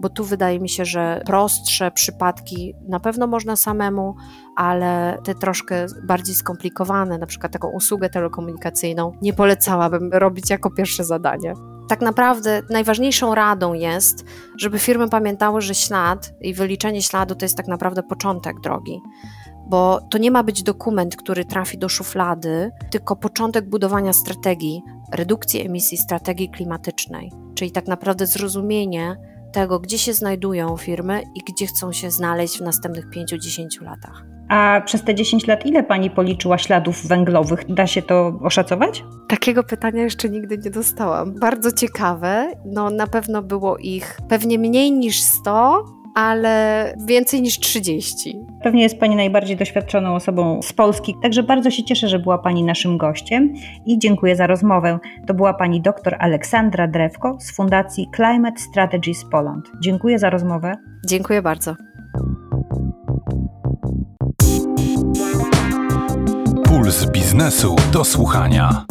[0.00, 4.14] bo tu wydaje mi się, że prostsze przypadki na pewno można samemu,
[4.56, 11.04] ale te troszkę bardziej skomplikowane, na przykład taką usługę telekomunikacyjną, nie polecałabym robić jako pierwsze
[11.04, 11.54] zadanie
[11.90, 14.24] tak naprawdę najważniejszą radą jest,
[14.58, 19.00] żeby firmy pamiętały, że ślad i wyliczenie śladu to jest tak naprawdę początek drogi.
[19.68, 24.82] Bo to nie ma być dokument, który trafi do szuflady, tylko początek budowania strategii
[25.12, 27.32] redukcji emisji, strategii klimatycznej.
[27.54, 29.16] Czyli tak naprawdę zrozumienie
[29.52, 34.22] tego, gdzie się znajdują firmy i gdzie chcą się znaleźć w następnych 5-10 latach.
[34.48, 37.74] A przez te 10 lat ile pani policzyła śladów węglowych?
[37.74, 39.04] Da się to oszacować?
[39.28, 41.34] Takiego pytania jeszcze nigdy nie dostałam.
[41.40, 42.52] Bardzo ciekawe.
[42.64, 45.84] No na pewno było ich pewnie mniej niż 100,
[46.14, 48.40] ale więcej niż 30.
[48.62, 52.62] Pewnie jest Pani najbardziej doświadczoną osobą z Polski, także bardzo się cieszę, że była Pani
[52.64, 53.54] naszym gościem
[53.86, 54.98] i dziękuję za rozmowę.
[55.26, 59.64] To była Pani dr Aleksandra Drewko z Fundacji Climate Strategies Poland.
[59.82, 60.76] Dziękuję za rozmowę.
[61.06, 61.74] Dziękuję bardzo.
[66.64, 68.84] Puls biznesu do słuchania.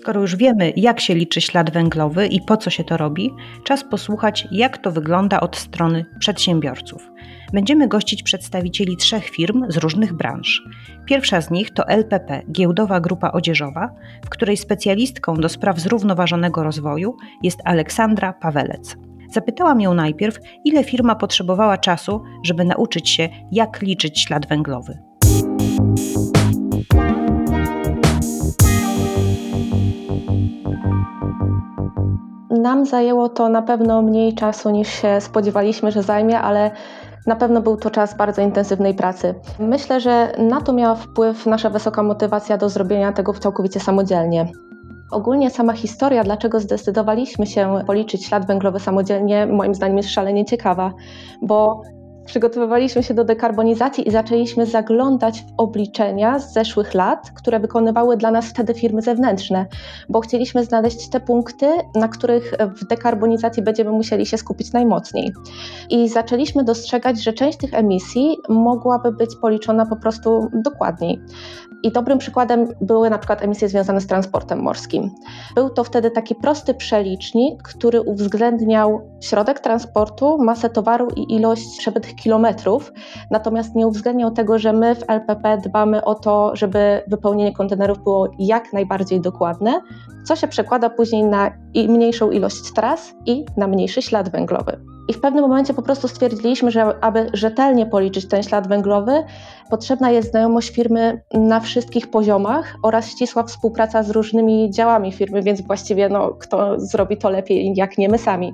[0.00, 3.30] Skoro już wiemy, jak się liczy ślad węglowy i po co się to robi,
[3.64, 7.10] czas posłuchać, jak to wygląda od strony przedsiębiorców.
[7.52, 10.62] Będziemy gościć przedstawicieli trzech firm z różnych branż.
[11.06, 17.16] Pierwsza z nich to LPP, Giełdowa Grupa Odzieżowa, w której specjalistką do spraw zrównoważonego rozwoju
[17.42, 18.96] jest Aleksandra Pawelec.
[19.32, 24.98] Zapytałam ją najpierw, ile firma potrzebowała czasu, żeby nauczyć się, jak liczyć ślad węglowy.
[32.62, 36.70] Nam zajęło to na pewno mniej czasu niż się spodziewaliśmy, że zajmie, ale
[37.26, 39.34] na pewno był to czas bardzo intensywnej pracy.
[39.58, 44.46] Myślę, że na to miała wpływ nasza wysoka motywacja do zrobienia tego całkowicie samodzielnie.
[45.10, 50.92] Ogólnie sama historia, dlaczego zdecydowaliśmy się policzyć ślad węglowy samodzielnie, moim zdaniem jest szalenie ciekawa,
[51.42, 51.82] bo
[52.26, 58.30] przygotowywaliśmy się do dekarbonizacji i zaczęliśmy zaglądać w obliczenia z zeszłych lat, które wykonywały dla
[58.30, 59.66] nas wtedy firmy zewnętrzne,
[60.08, 65.32] bo chcieliśmy znaleźć te punkty, na których w dekarbonizacji będziemy musieli się skupić najmocniej.
[65.90, 71.20] I zaczęliśmy dostrzegać, że część tych emisji mogłaby być policzona po prostu dokładniej.
[71.82, 75.10] I dobrym przykładem były na przykład emisje związane z transportem morskim.
[75.54, 82.09] Był to wtedy taki prosty przelicznik, który uwzględniał środek transportu, masę towaru i ilość przebytych
[82.14, 82.92] kilometrów,
[83.30, 88.28] natomiast nie uwzględniał tego, że my w LPP dbamy o to, żeby wypełnienie kontenerów było
[88.38, 89.80] jak najbardziej dokładne,
[90.24, 94.80] co się przekłada później na mniejszą ilość tras i na mniejszy ślad węglowy.
[95.08, 99.24] I w pewnym momencie po prostu stwierdziliśmy, że aby rzetelnie policzyć ten ślad węglowy,
[99.70, 105.60] potrzebna jest znajomość firmy na wszystkich poziomach oraz ścisła współpraca z różnymi działami firmy, więc
[105.60, 108.52] właściwie no, kto zrobi to lepiej, jak nie my sami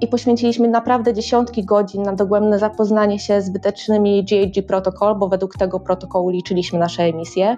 [0.00, 5.56] i poświęciliśmy naprawdę dziesiątki godzin na dogłębne zapoznanie się z wytycznymi GHG Protocol, bo według
[5.58, 7.56] tego protokołu liczyliśmy nasze emisje,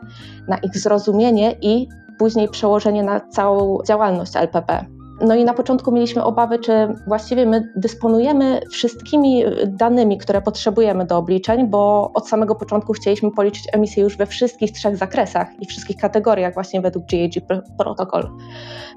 [0.49, 4.85] na ich zrozumienie i później przełożenie na całą działalność LPP.
[5.23, 6.73] No i na początku mieliśmy obawy, czy
[7.07, 13.65] właściwie my dysponujemy wszystkimi danymi, które potrzebujemy do obliczeń, bo od samego początku chcieliśmy policzyć
[13.73, 17.45] emisję już we wszystkich trzech zakresach i wszystkich kategoriach właśnie według GAG
[17.79, 18.29] Protocol.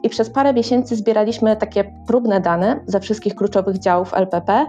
[0.03, 4.65] I przez parę miesięcy zbieraliśmy takie próbne dane ze wszystkich kluczowych działów LPP,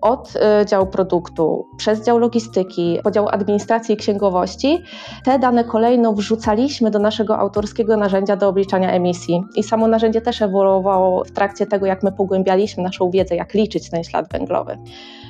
[0.00, 0.32] od
[0.62, 4.82] y, działu produktu, przez dział logistyki, podział administracji i księgowości.
[5.24, 9.42] Te dane kolejno wrzucaliśmy do naszego autorskiego narzędzia do obliczania emisji.
[9.56, 13.90] I samo narzędzie też ewoluowało w trakcie tego, jak my pogłębialiśmy naszą wiedzę, jak liczyć
[13.90, 14.78] ten ślad węglowy.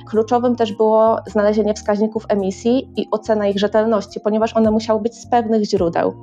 [0.09, 5.27] Kluczowym też było znalezienie wskaźników emisji i ocena ich rzetelności, ponieważ one musiały być z
[5.27, 6.13] pewnych źródeł.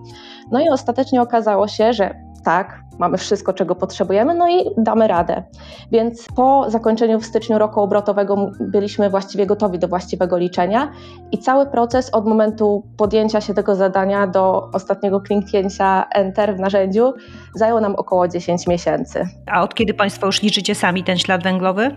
[0.50, 5.42] No i ostatecznie okazało się, że tak, mamy wszystko, czego potrzebujemy, no i damy radę.
[5.92, 10.92] Więc po zakończeniu w styczniu roku obrotowego byliśmy właściwie gotowi do właściwego liczenia
[11.32, 17.12] i cały proces od momentu podjęcia się tego zadania do ostatniego kliknięcia Enter w narzędziu
[17.54, 19.28] zajął nam około 10 miesięcy.
[19.46, 21.96] A od kiedy Państwo już liczycie sami ten ślad węglowy?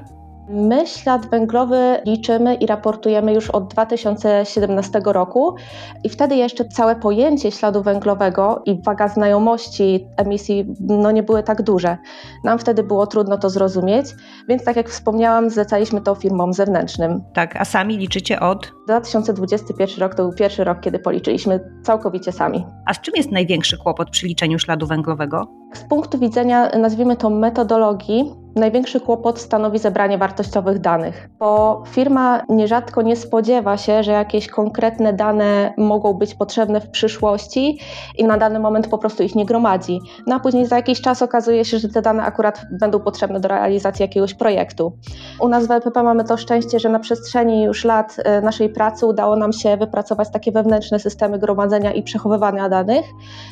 [0.49, 5.55] My ślad węglowy liczymy i raportujemy już od 2017 roku
[6.03, 11.61] i wtedy jeszcze całe pojęcie śladu węglowego i waga znajomości emisji no nie były tak
[11.61, 11.97] duże.
[12.43, 14.05] Nam wtedy było trudno to zrozumieć,
[14.49, 17.23] więc tak jak wspomniałam, zlecaliśmy to firmom zewnętrznym.
[17.33, 18.71] Tak, a sami liczycie od?
[18.87, 22.65] 2021 rok to był pierwszy rok, kiedy policzyliśmy całkowicie sami.
[22.85, 25.47] A z czym jest największy kłopot przy liczeniu śladu węglowego?
[25.73, 33.01] Z punktu widzenia, nazwijmy to metodologii, największy kłopot stanowi zebranie wartościowych danych, bo firma nierzadko
[33.01, 37.79] nie spodziewa się, że jakieś konkretne dane mogą być potrzebne w przyszłości
[38.17, 39.99] i na dany moment po prostu ich nie gromadzi.
[40.27, 43.47] No a później za jakiś czas okazuje się, że te dane akurat będą potrzebne do
[43.47, 44.93] realizacji jakiegoś projektu.
[45.39, 49.05] U nas w LPP mamy to szczęście, że na przestrzeni już lat e, naszej pracy
[49.05, 53.05] udało nam się wypracować takie wewnętrzne systemy gromadzenia i przechowywania danych,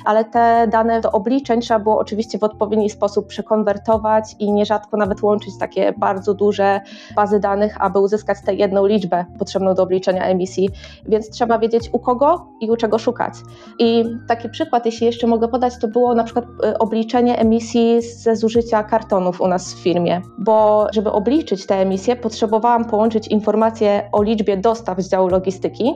[0.05, 5.23] ale te dane do obliczeń trzeba było oczywiście w odpowiedni sposób przekonwertować i nierzadko nawet
[5.23, 6.81] łączyć takie bardzo duże
[7.15, 10.69] bazy danych, aby uzyskać tę jedną liczbę potrzebną do obliczenia emisji,
[11.05, 13.33] więc trzeba wiedzieć u kogo i u czego szukać.
[13.79, 18.35] I taki przykład, jeśli jeszcze mogę podać, to było na przykład y, obliczenie emisji ze
[18.35, 24.23] zużycia kartonów u nas w firmie, bo żeby obliczyć te emisje, potrzebowałam połączyć informacje o
[24.23, 25.93] liczbie dostaw z działu logistyki,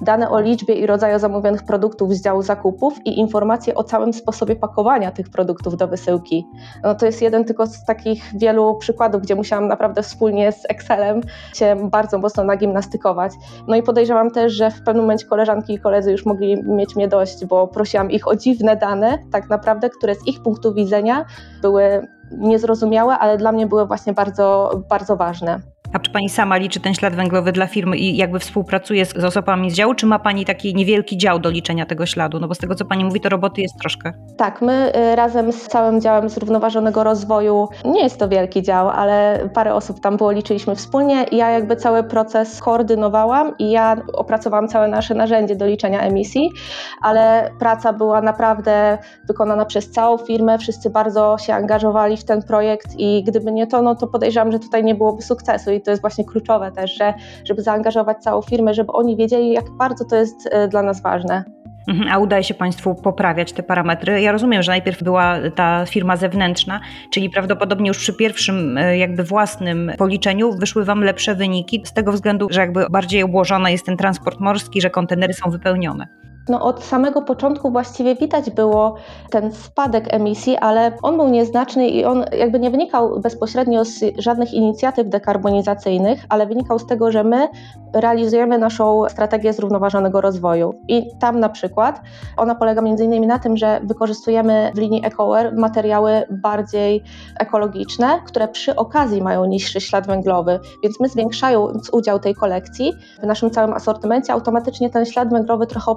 [0.00, 4.56] dane o liczbie i rodzaju zamówionych produktów z działu zakupów i informacje o całym sposobie
[4.56, 6.46] pakowania tych produktów do wysyłki.
[6.82, 11.20] No to jest jeden tylko z takich wielu przykładów, gdzie musiałam naprawdę wspólnie z Excelem
[11.54, 13.32] się bardzo mocno nagimnastykować.
[13.68, 17.08] No i podejrzewam też, że w pewnym momencie koleżanki i koledzy już mogli mieć mnie
[17.08, 21.24] dość, bo prosiłam ich o dziwne dane, tak naprawdę, które z ich punktu widzenia
[21.62, 25.60] były niezrozumiałe, ale dla mnie były właśnie bardzo, bardzo ważne.
[25.92, 29.24] A czy pani sama liczy ten ślad węglowy dla firmy i jakby współpracuje z, z
[29.24, 32.40] osobami z działu, czy ma pani taki niewielki dział do liczenia tego śladu?
[32.40, 34.12] No bo z tego, co pani mówi, to roboty jest troszkę.
[34.36, 39.48] Tak, my y, razem z całym działem zrównoważonego rozwoju, nie jest to wielki dział, ale
[39.54, 44.88] parę osób tam było, liczyliśmy wspólnie ja jakby cały proces koordynowałam i ja opracowałam całe
[44.88, 46.50] nasze narzędzie do liczenia emisji,
[47.02, 48.98] ale praca była naprawdę
[49.28, 53.82] wykonana przez całą firmę, wszyscy bardzo się angażowali w ten projekt i gdyby nie to,
[53.82, 57.14] no to podejrzewam, że tutaj nie byłoby sukcesu i to jest właśnie kluczowe też, że,
[57.44, 61.44] żeby zaangażować całą firmę, żeby oni wiedzieli, jak bardzo to jest y, dla nas ważne.
[61.88, 64.20] Mhm, a udaje się Państwu poprawiać te parametry?
[64.20, 69.24] Ja rozumiem, że najpierw była ta firma zewnętrzna, czyli prawdopodobnie już przy pierwszym e, jakby
[69.24, 73.96] własnym policzeniu wyszły Wam lepsze wyniki z tego względu, że jakby bardziej obłożony jest ten
[73.96, 76.29] transport morski, że kontenery są wypełnione.
[76.48, 78.94] No od samego początku właściwie widać było
[79.30, 84.54] ten spadek emisji, ale on był nieznaczny i on jakby nie wynikał bezpośrednio z żadnych
[84.54, 87.48] inicjatyw dekarbonizacyjnych, ale wynikał z tego, że my
[87.92, 90.74] realizujemy naszą strategię zrównoważonego rozwoju.
[90.88, 92.00] I tam na przykład
[92.36, 97.02] ona polega między innymi na tym, że wykorzystujemy w linii EcoWare materiały bardziej
[97.40, 103.26] ekologiczne, które przy okazji mają niższy ślad węglowy, więc my zwiększając udział tej kolekcji w
[103.26, 105.90] naszym całym asortymencie, automatycznie ten ślad węglowy trochę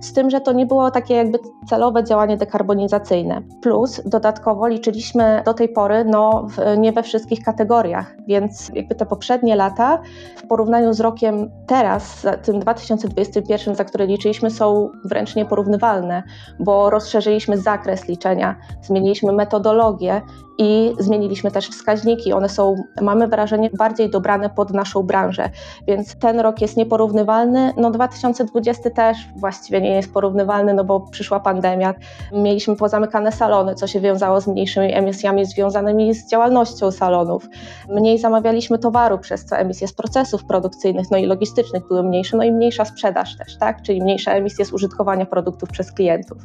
[0.00, 1.38] Z tym, że to nie było takie jakby
[1.68, 3.42] celowe działanie dekarbonizacyjne.
[3.62, 9.06] Plus dodatkowo liczyliśmy do tej pory no, w, nie we wszystkich kategoriach, więc jakby te
[9.06, 9.98] poprzednie lata
[10.36, 16.22] w porównaniu z rokiem teraz, tym 2021, za który liczyliśmy, są wręcz nieporównywalne,
[16.60, 20.22] bo rozszerzyliśmy zakres liczenia, zmieniliśmy metodologię
[20.58, 22.32] i zmieniliśmy też wskaźniki.
[22.32, 25.50] One są, mamy wrażenie, bardziej dobrane pod naszą branżę,
[25.86, 27.72] więc ten rok jest nieporównywalny.
[27.76, 31.94] No 2020 też właściwie nie jest porównywalny, no bo przyszła pandemia.
[32.32, 37.48] Mieliśmy pozamykane salony, co się wiązało z mniejszymi emisjami związanymi z działalnością salonów.
[37.88, 42.44] Mniej zamawialiśmy towaru, przez co emisje z procesów produkcyjnych, no i logistycznych były mniejsze, no
[42.44, 43.82] i mniejsza sprzedaż też, tak?
[43.82, 46.38] Czyli mniejsza emisja z użytkowania produktów przez klientów.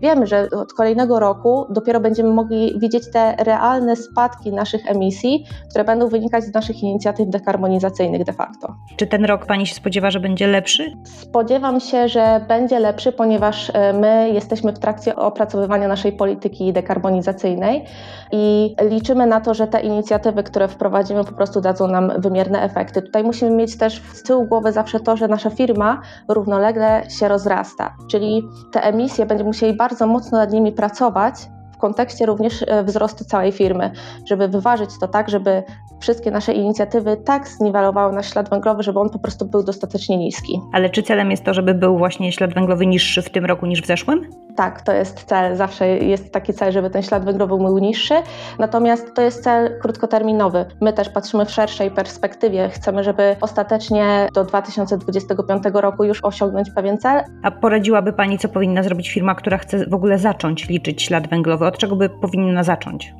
[0.00, 5.84] Wiemy, że od kolejnego roku dopiero będziemy mogli widzieć te realne spadki naszych emisji, które
[5.84, 8.74] będą wynikać z naszych inicjatyw dekarbonizacyjnych de facto.
[8.96, 10.92] Czy ten rok Pani się spodziewa, że będzie lepszy?
[11.04, 17.84] Spodziewam się, że będzie lepszy, ponieważ e, my jesteśmy w trakcie opracowywania naszej polityki dekarbonizacyjnej
[18.32, 23.02] i liczymy na to, że te inicjatywy, które wprowadzimy, po prostu dadzą nam wymierne efekty.
[23.02, 27.96] Tutaj musimy mieć też z tyłu głowy zawsze to, że nasza firma równolegle się rozrasta,
[28.10, 31.34] czyli te emisje będziemy musieli bardzo mocno nad nimi pracować,
[31.78, 33.90] w kontekście również e, wzrostu całej firmy,
[34.26, 35.62] żeby wyważyć to tak, żeby
[36.00, 40.60] wszystkie nasze inicjatywy tak zniwelowały nasz ślad węglowy, żeby on po prostu był dostatecznie niski.
[40.72, 43.82] Ale czy celem jest to, żeby był właśnie ślad węglowy niższy w tym roku niż
[43.82, 44.26] w zeszłym?
[44.56, 45.56] Tak, to jest cel.
[45.56, 48.14] Zawsze jest taki cel, żeby ten ślad węglowy był niższy.
[48.58, 50.66] Natomiast to jest cel krótkoterminowy.
[50.80, 52.68] My też patrzymy w szerszej perspektywie.
[52.68, 57.22] Chcemy, żeby ostatecznie do 2025 roku już osiągnąć pewien cel.
[57.42, 61.66] A poradziłaby Pani, co powinna zrobić firma, która chce w ogóle zacząć liczyć ślad węglowy?
[61.68, 63.14] Od czego by powinna zacząć?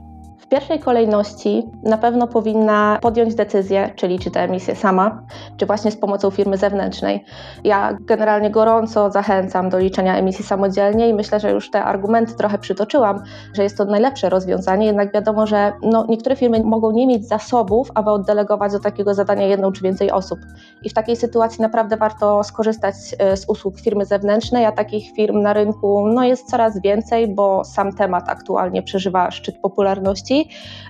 [0.48, 5.22] W pierwszej kolejności na pewno powinna podjąć decyzję, czyli czy te emisje sama,
[5.56, 7.24] czy właśnie z pomocą firmy zewnętrznej.
[7.64, 12.58] Ja generalnie gorąco zachęcam do liczenia emisji samodzielnie i myślę, że już te argumenty trochę
[12.58, 17.28] przytoczyłam, że jest to najlepsze rozwiązanie, jednak wiadomo, że no, niektóre firmy mogą nie mieć
[17.28, 20.38] zasobów, aby oddelegować do takiego zadania jedną czy więcej osób.
[20.82, 25.42] I w takiej sytuacji naprawdę warto skorzystać e, z usług firmy zewnętrznej, a takich firm
[25.42, 30.37] na rynku no, jest coraz więcej, bo sam temat aktualnie przeżywa szczyt popularności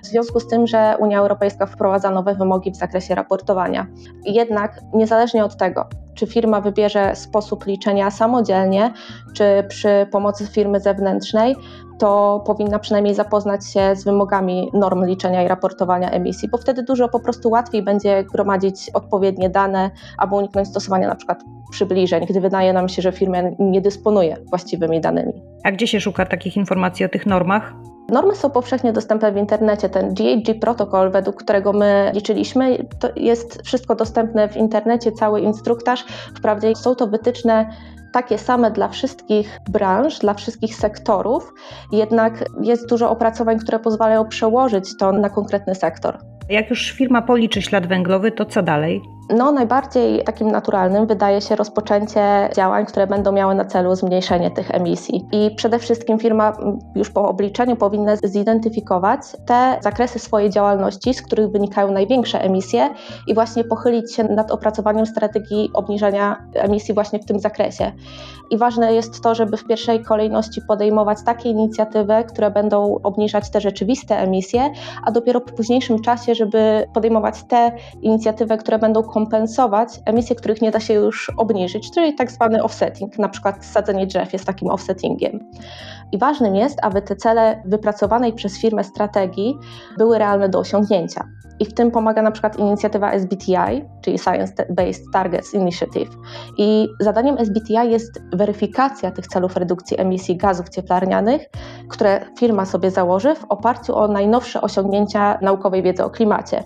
[0.03, 3.87] w związku z tym, że Unia Europejska wprowadza nowe wymogi w zakresie raportowania.
[4.25, 8.93] Jednak niezależnie od tego, czy firma wybierze sposób liczenia samodzielnie,
[9.33, 11.55] czy przy pomocy firmy zewnętrznej,
[11.99, 17.09] to powinna przynajmniej zapoznać się z wymogami norm liczenia i raportowania emisji, bo wtedy dużo
[17.09, 22.73] po prostu łatwiej będzie gromadzić odpowiednie dane, aby uniknąć stosowania na przykład przybliżeń, gdy wydaje
[22.73, 25.33] nam się, że firma nie dysponuje właściwymi danymi.
[25.63, 27.73] A gdzie się szuka takich informacji o tych normach?
[28.09, 29.89] Normy są powszechnie dostępne w internecie.
[29.89, 36.05] Ten GHG protokol, według którego my liczyliśmy, to jest wszystko dostępne w internecie, cały instruktaż.
[36.37, 37.69] Wprawdzie są to wytyczne
[38.13, 41.53] takie same dla wszystkich branż, dla wszystkich sektorów,
[41.91, 46.17] jednak jest dużo opracowań, które pozwalają przełożyć to na konkretny sektor.
[46.49, 49.01] Jak już firma policzy ślad węglowy, to co dalej?
[49.35, 54.71] No, najbardziej takim naturalnym wydaje się rozpoczęcie działań, które będą miały na celu zmniejszenie tych
[54.71, 55.25] emisji.
[55.31, 56.53] I przede wszystkim firma
[56.95, 62.89] już po obliczeniu powinna zidentyfikować te zakresy swojej działalności, z których wynikają największe emisje
[63.27, 67.91] i właśnie pochylić się nad opracowaniem strategii obniżenia emisji właśnie w tym zakresie.
[68.51, 73.61] I ważne jest to, żeby w pierwszej kolejności podejmować takie inicjatywy, które będą obniżać te
[73.61, 74.71] rzeczywiste emisje,
[75.03, 80.71] a dopiero w późniejszym czasie, żeby podejmować te inicjatywy, które będą kompensować emisje, których nie
[80.71, 85.51] da się już obniżyć, czyli tak zwany offsetting, na przykład sadzenie drzew jest takim offsettingiem.
[86.11, 89.57] I ważnym jest, aby te cele wypracowanej przez firmę strategii
[89.97, 91.23] były realne do osiągnięcia.
[91.59, 96.09] I w tym pomaga na przykład inicjatywa SBTI, czyli Science Based Targets Initiative.
[96.57, 101.49] I zadaniem SBTI jest weryfikacja tych celów redukcji emisji gazów cieplarnianych,
[101.89, 106.63] które firma sobie założy w oparciu o najnowsze osiągnięcia naukowej wiedzy o klimacie.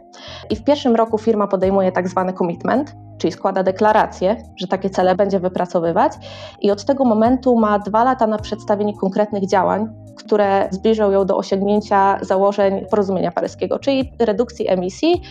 [0.50, 5.16] I w pierwszym roku firma podejmuje tak zwany commitment, czyli składa deklarację, że takie cele
[5.16, 6.14] będzie wypracowywać,
[6.62, 11.38] i od tego momentu ma dwa lata na przedstawienie konkretnych działań, które zbliżą ją do
[11.38, 15.22] osiągnięcia założeń porozumienia paryskiego, czyli redukcji emisji,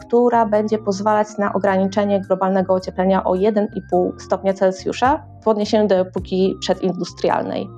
[0.00, 6.54] która będzie pozwalać na ograniczenie globalnego ocieplenia o 1,5 stopnia Celsjusza w odniesieniu do epoki
[6.60, 7.68] przedindustrialnej.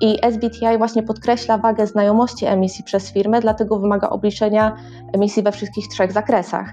[0.00, 4.76] I SBTI właśnie podkreśla wagę znajomości emisji przez firmę, dlatego wymaga obliczenia
[5.12, 6.72] emisji we wszystkich trzech zakresach.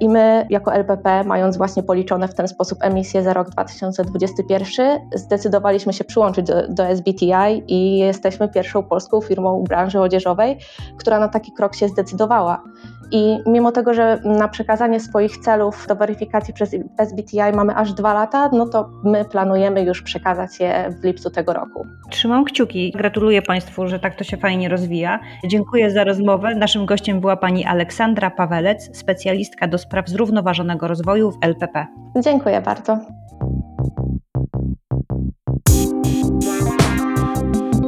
[0.00, 5.92] I my, jako LPP, mając właśnie policzone w ten sposób emisje za rok 2021, zdecydowaliśmy
[5.92, 10.58] się przyłączyć do, do SBTI i jesteśmy pierwszą polską firmą branży odzieżowej,
[10.98, 12.62] która na taki krok się zdecydowała.
[13.10, 18.14] I mimo tego, że na przekazanie swoich celów do weryfikacji przez SBTI mamy aż dwa
[18.14, 21.86] lata, no to my planujemy już przekazać je w lipcu tego roku.
[22.10, 22.92] Trzymam kciuki.
[22.96, 25.20] Gratuluję Państwu, że tak to się fajnie rozwija.
[25.44, 26.54] Dziękuję za rozmowę.
[26.54, 31.86] Naszym gościem była pani Aleksandra Pawelec, specjalistka do spraw zrównoważonego rozwoju w LPP.
[32.24, 32.98] Dziękuję bardzo.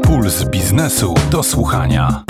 [0.03, 2.25] Puls biznesu do słuchania.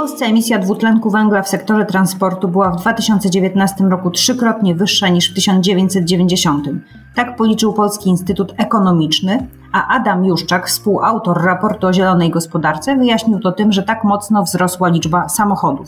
[0.00, 5.34] Polsce emisja dwutlenku węgla w sektorze transportu była w 2019 roku trzykrotnie wyższa niż w
[5.34, 6.68] 1990.
[7.14, 13.52] Tak policzył Polski Instytut Ekonomiczny, a Adam Juszczak, współautor raportu o zielonej gospodarce, wyjaśnił to
[13.52, 15.86] tym, że tak mocno wzrosła liczba samochodów.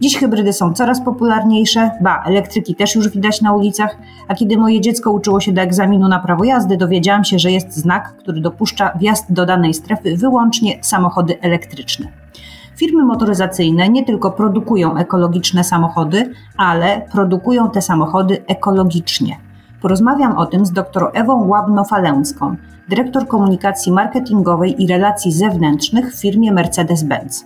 [0.00, 3.96] Dziś hybrydy są coraz popularniejsze, ba, elektryki też już widać na ulicach,
[4.28, 7.76] a kiedy moje dziecko uczyło się do egzaminu na prawo jazdy, dowiedziałam się, że jest
[7.76, 12.23] znak, który dopuszcza wjazd do danej strefy wyłącznie samochody elektryczne.
[12.76, 19.36] Firmy motoryzacyjne nie tylko produkują ekologiczne samochody, ale produkują te samochody ekologicznie.
[19.82, 22.56] Porozmawiam o tym z dr Ewą Łabno-Falęską,
[22.88, 27.44] dyrektor komunikacji marketingowej i relacji zewnętrznych w firmie Mercedes-Benz.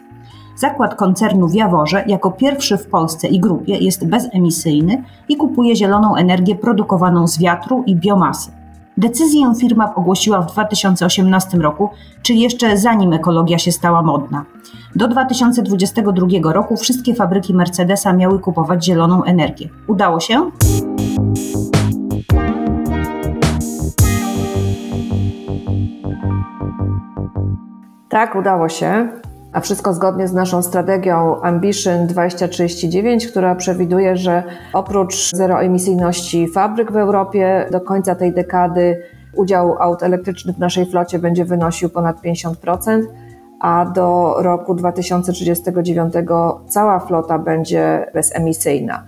[0.57, 6.16] Zakład koncernu w Jaworze jako pierwszy w Polsce i grupie jest bezemisyjny i kupuje zieloną
[6.16, 8.57] energię produkowaną z wiatru i biomasy.
[8.99, 11.90] Decyzję firma ogłosiła w 2018 roku,
[12.22, 14.44] czyli jeszcze zanim ekologia się stała modna.
[14.96, 19.68] Do 2022 roku wszystkie fabryki Mercedesa miały kupować zieloną energię.
[19.86, 20.51] Udało się?
[28.09, 29.09] Tak, udało się.
[29.53, 34.42] A wszystko zgodnie z naszą strategią Ambition 2039, która przewiduje, że
[34.72, 39.03] oprócz zeroemisyjności fabryk w Europie do końca tej dekady
[39.36, 43.03] udział aut elektrycznych w naszej flocie będzie wynosił ponad 50%,
[43.61, 46.14] a do roku 2039
[46.68, 49.05] cała flota będzie bezemisyjna.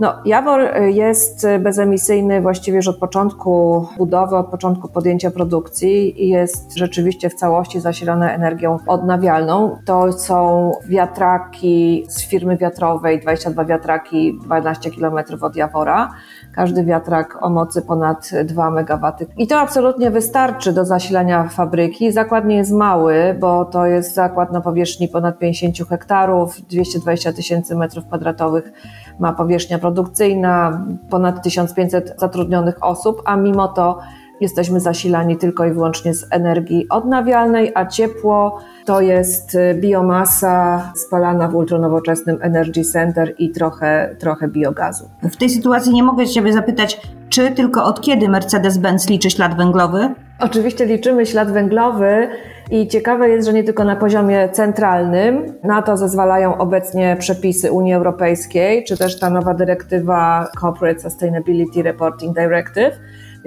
[0.00, 6.76] No, Jawor jest bezemisyjny właściwie już od początku budowy, od początku podjęcia produkcji i jest
[6.76, 9.78] rzeczywiście w całości zasilany energią odnawialną.
[9.84, 16.10] To są wiatraki z firmy wiatrowej, 22 wiatraki, 12 km od Jawora.
[16.54, 19.12] Każdy wiatrak o mocy ponad 2 MW.
[19.36, 22.12] I to absolutnie wystarczy do zasilania fabryki.
[22.12, 27.76] Zakład nie jest mały, bo to jest zakład na powierzchni ponad 50 hektarów, 220 tysięcy
[27.76, 28.72] metrów kwadratowych
[29.18, 33.98] ma powierzchnia produkcyjna, ponad 1500 zatrudnionych osób, a mimo to
[34.40, 41.54] jesteśmy zasilani tylko i wyłącznie z energii odnawialnej, a ciepło to jest biomasa spalana w
[41.54, 45.08] ultranowoczesnym Energy Center i trochę, trochę biogazu.
[45.22, 50.14] W tej sytuacji nie mogę Ciebie zapytać, czy tylko od kiedy Mercedes-Benz liczy ślad węglowy?
[50.40, 52.28] Oczywiście liczymy ślad węglowy
[52.70, 57.94] i ciekawe jest, że nie tylko na poziomie centralnym, na to zezwalają obecnie przepisy Unii
[57.94, 62.98] Europejskiej, czy też ta nowa dyrektywa Corporate Sustainability Reporting Directive,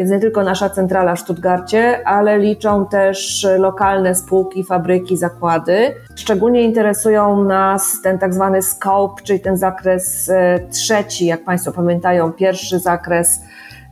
[0.01, 5.95] Więc nie tylko nasza centrala w Stuttgarcie, ale liczą też lokalne spółki, fabryki, zakłady.
[6.15, 12.31] Szczególnie interesują nas ten tak zwany scope, czyli ten zakres e, trzeci, jak Państwo pamiętają,
[12.31, 13.41] pierwszy zakres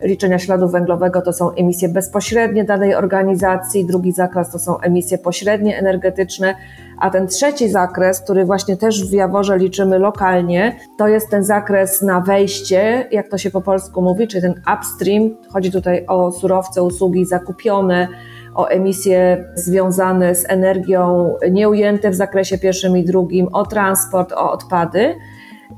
[0.01, 5.77] liczenia śladu węglowego to są emisje bezpośrednie danej organizacji, drugi zakres to są emisje pośrednie
[5.77, 6.55] energetyczne,
[6.99, 12.01] a ten trzeci zakres, który właśnie też w Jaworze liczymy lokalnie, to jest ten zakres
[12.01, 15.29] na wejście, jak to się po polsku mówi, czyli ten upstream.
[15.53, 18.07] Chodzi tutaj o surowce, usługi zakupione,
[18.55, 25.15] o emisje związane z energią nieujęte w zakresie pierwszym i drugim, o transport, o odpady.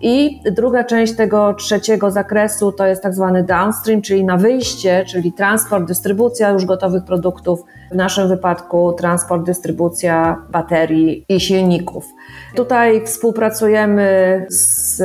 [0.02, 5.34] I druga część tego trzeciego zakresu to jest tak zwany downstream, czyli na wyjście, czyli
[5.34, 12.06] transport, dystrybucja już gotowych produktów, w naszym wypadku transport, dystrybucja baterii i silników.
[12.56, 15.02] Tutaj współpracujemy z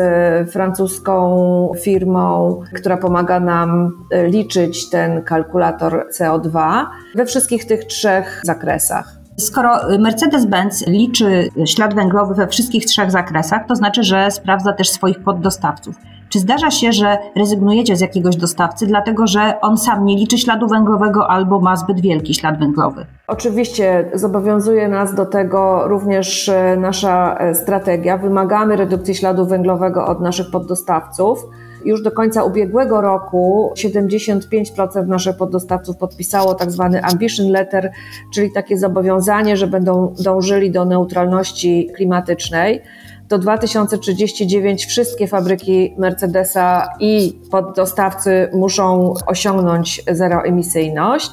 [0.51, 3.93] francuską firmą, która pomaga nam
[4.27, 6.85] liczyć ten kalkulator CO2
[7.15, 9.26] we wszystkich tych trzech zakresach.
[9.39, 15.23] Skoro Mercedes-Benz liczy ślad węglowy we wszystkich trzech zakresach, to znaczy, że sprawdza też swoich
[15.25, 15.97] poddostawców.
[16.29, 20.69] Czy zdarza się, że rezygnujecie z jakiegoś dostawcy, dlatego że on sam nie liczy śladu
[20.69, 23.07] węglowego albo ma zbyt wielki ślad węglowy?
[23.27, 28.19] Oczywiście zobowiązuje nas do tego również e, nasza e, strategia.
[28.19, 31.47] Wymagamy redukcji śladu węglowego od naszych poddostawców.
[31.85, 37.91] Już do końca ubiegłego roku 75% naszych poddostawców podpisało tak zwany ambition letter,
[38.35, 42.83] czyli takie zobowiązanie, że będą dążyli do neutralności klimatycznej.
[43.29, 51.31] Do 2039 wszystkie fabryki Mercedesa i poddostawcy muszą osiągnąć zeroemisyjność.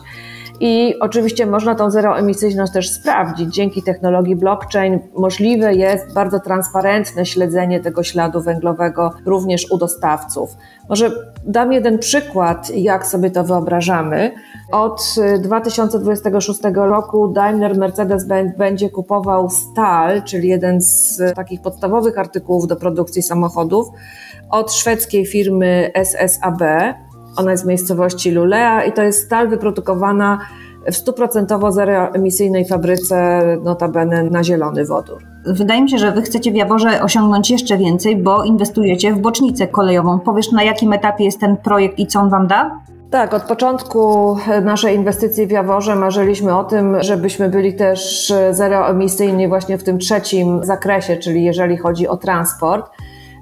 [0.59, 3.55] I oczywiście można tą zeroemisyjność też sprawdzić.
[3.55, 10.49] Dzięki technologii blockchain możliwe jest bardzo transparentne śledzenie tego śladu węglowego również u dostawców.
[10.89, 11.11] Może
[11.45, 14.31] dam jeden przykład, jak sobie to wyobrażamy.
[14.71, 22.75] Od 2026 roku Daimler Mercedes-Benz będzie kupował stal, czyli jeden z takich podstawowych artykułów do
[22.75, 23.87] produkcji samochodów,
[24.49, 26.61] od szwedzkiej firmy SSAB
[27.37, 30.39] ona jest w miejscowości Lulea i to jest stal wyprodukowana
[30.91, 35.23] w stuprocentowo zeroemisyjnej fabryce, notabene na zielony wodór.
[35.45, 39.67] Wydaje mi się, że Wy chcecie w Jaworze osiągnąć jeszcze więcej, bo inwestujecie w bocznicę
[39.67, 40.19] kolejową.
[40.19, 42.79] Powiesz, na jakim etapie jest ten projekt i co on Wam da?
[43.09, 49.77] Tak, od początku naszej inwestycji w Jaworze marzyliśmy o tym, żebyśmy byli też zeroemisyjni właśnie
[49.77, 52.91] w tym trzecim zakresie, czyli jeżeli chodzi o transport.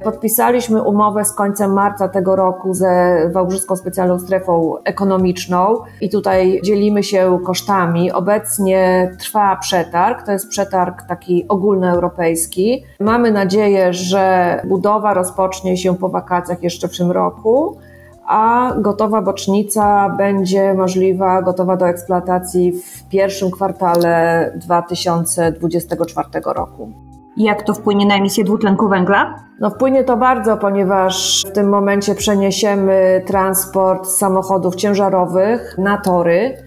[0.04, 7.04] Podpisaliśmy umowę z końcem marca tego roku ze Wałbrzyską Specjalną Strefą Ekonomiczną i tutaj dzielimy
[7.04, 8.12] się kosztami.
[8.12, 12.84] Obecnie trwa przetarg, to jest przetarg taki ogólnoeuropejski.
[13.00, 17.78] Mamy nadzieję, że budowa rozpocznie się po wakacjach jeszcze w tym roku
[18.26, 27.11] a gotowa bocznica będzie możliwa, gotowa do eksploatacji w pierwszym kwartale 2024 roku.
[27.38, 29.36] Jak to wpłynie na emisję dwutlenku węgla?
[29.60, 36.58] No wpłynie to bardzo, ponieważ w tym momencie przeniesiemy transport samochodów ciężarowych na tory.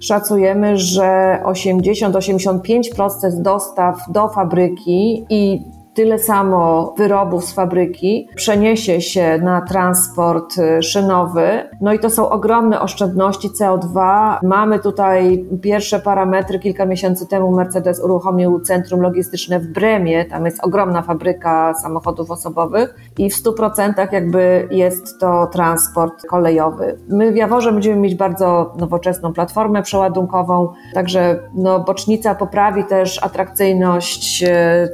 [0.00, 5.64] Szacujemy, że 80-85% dostaw do fabryki i
[5.96, 11.68] tyle samo wyrobów z fabryki przeniesie się na transport y, szynowy.
[11.80, 14.38] No i to są ogromne oszczędności CO2.
[14.42, 16.58] Mamy tutaj pierwsze parametry.
[16.58, 20.24] Kilka miesięcy temu Mercedes uruchomił centrum logistyczne w Bremie.
[20.24, 26.98] Tam jest ogromna fabryka samochodów osobowych i w 100% jakby jest to transport kolejowy.
[27.08, 34.42] My w Jaworze będziemy mieć bardzo nowoczesną platformę przeładunkową, także no, bocznica poprawi też atrakcyjność
[34.42, 34.46] y,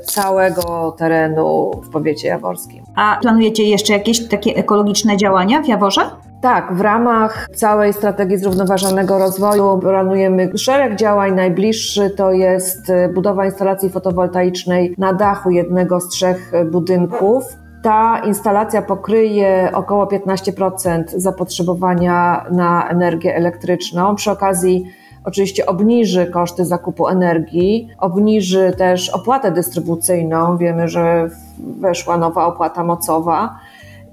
[0.04, 2.84] całego terenu w powiecie jaworskim.
[2.96, 6.02] A planujecie jeszcze jakieś takie ekologiczne działania w Jaworze?
[6.42, 11.34] Tak, w ramach całej strategii zrównoważonego rozwoju planujemy szereg działań.
[11.34, 17.44] Najbliższy to jest e, budowa instalacji fotowoltaicznej na dachu jednego z trzech e, budynków.
[17.82, 24.14] Ta instalacja pokryje około 15% zapotrzebowania na energię elektryczną.
[24.14, 24.84] Przy okazji
[25.24, 30.56] Oczywiście obniży koszty zakupu energii, obniży też opłatę dystrybucyjną.
[30.56, 33.58] Wiemy, że weszła nowa opłata mocowa.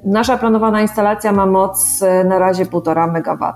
[0.04, 3.54] Nasza planowana instalacja ma moc e, na razie 1,5 MW.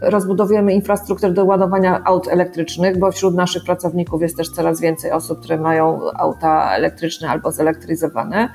[0.00, 5.40] Rozbudowujemy infrastrukturę do ładowania aut elektrycznych, bo wśród naszych pracowników jest też coraz więcej osób,
[5.40, 8.48] które mają auta elektryczne albo zelektryzowane.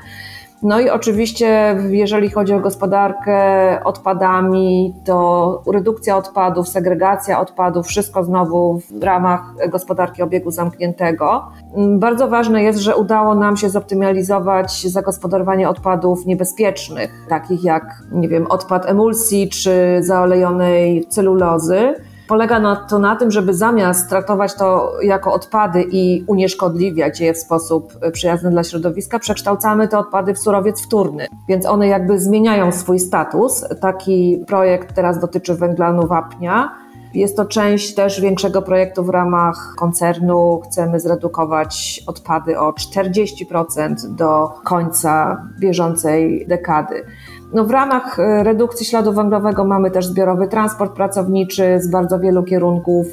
[0.64, 3.40] No i oczywiście, jeżeli chodzi o gospodarkę
[3.84, 11.44] odpadami, to redukcja odpadów, segregacja odpadów, wszystko znowu w ramach gospodarki obiegu zamkniętego.
[11.78, 18.48] Bardzo ważne jest, że udało nam się zoptymalizować zagospodarowanie odpadów niebezpiecznych, takich jak, nie wiem,
[18.50, 21.96] odpad emulsji czy zaolejonej celulozy
[22.32, 27.38] Polega na to na tym, żeby zamiast traktować to jako odpady i unieszkodliwiać je w
[27.38, 33.00] sposób przyjazny dla środowiska, przekształcamy te odpady w surowiec wtórny, więc one jakby zmieniają swój
[33.00, 33.66] status.
[33.82, 36.76] Taki projekt teraz dotyczy węglanu wapnia.
[37.14, 40.62] Jest to część też większego projektu w ramach koncernu.
[40.66, 47.06] Chcemy zredukować odpady o 40% do końca bieżącej dekady.
[47.54, 52.44] No w ramach e, redukcji śladu węglowego mamy też zbiorowy transport pracowniczy z bardzo wielu
[52.44, 53.08] kierunków.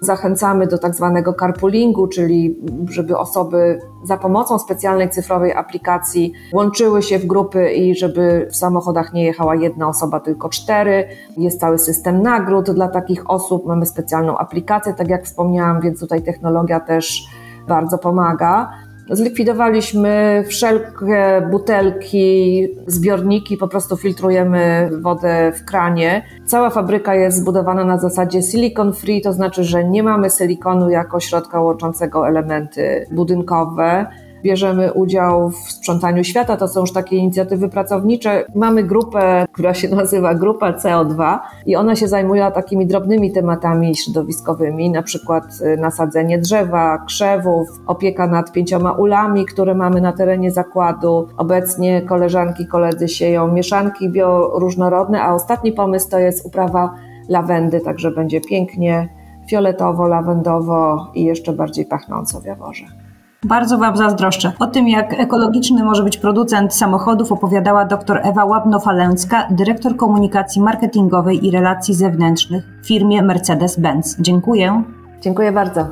[0.00, 2.56] Zachęcamy do tak zwanego carpoolingu, czyli
[2.90, 9.12] żeby osoby za pomocą specjalnej cyfrowej aplikacji łączyły się w grupy i żeby w samochodach
[9.12, 11.08] nie jechała jedna osoba, tylko cztery.
[11.36, 13.66] Jest cały system nagród dla takich osób.
[13.66, 17.22] Mamy specjalną aplikację, tak jak wspomniałam, więc tutaj technologia też
[17.68, 18.70] bardzo pomaga.
[19.12, 26.22] Zlikwidowaliśmy wszelkie butelki, zbiorniki, po prostu filtrujemy wodę w kranie.
[26.46, 31.20] Cała fabryka jest zbudowana na zasadzie silicon free, to znaczy, że nie mamy silikonu jako
[31.20, 34.06] środka łączącego elementy budynkowe
[34.42, 36.56] bierzemy udział w sprzątaniu świata.
[36.56, 38.44] To są już takie inicjatywy pracownicze.
[38.54, 44.90] Mamy grupę, która się nazywa Grupa CO2 i ona się zajmuje takimi drobnymi tematami środowiskowymi,
[44.90, 51.28] na przykład y, nasadzenie drzewa, krzewów, opieka nad pięcioma ulami, które mamy na terenie zakładu.
[51.36, 56.94] Obecnie koleżanki, koledzy sieją mieszanki bioróżnorodne, a ostatni pomysł to jest uprawa
[57.28, 59.08] lawendy, także będzie pięknie
[59.48, 63.01] fioletowo, lawendowo i jeszcze bardziej pachnąco w Jaworze.
[63.44, 64.52] Bardzo Wam zazdroszczę.
[64.58, 71.46] O tym, jak ekologiczny może być producent samochodów, opowiadała dr Ewa Łabno-Falęcka, dyrektor komunikacji marketingowej
[71.46, 74.16] i relacji zewnętrznych w firmie Mercedes-Benz.
[74.20, 74.82] Dziękuję.
[75.20, 75.86] Dziękuję bardzo.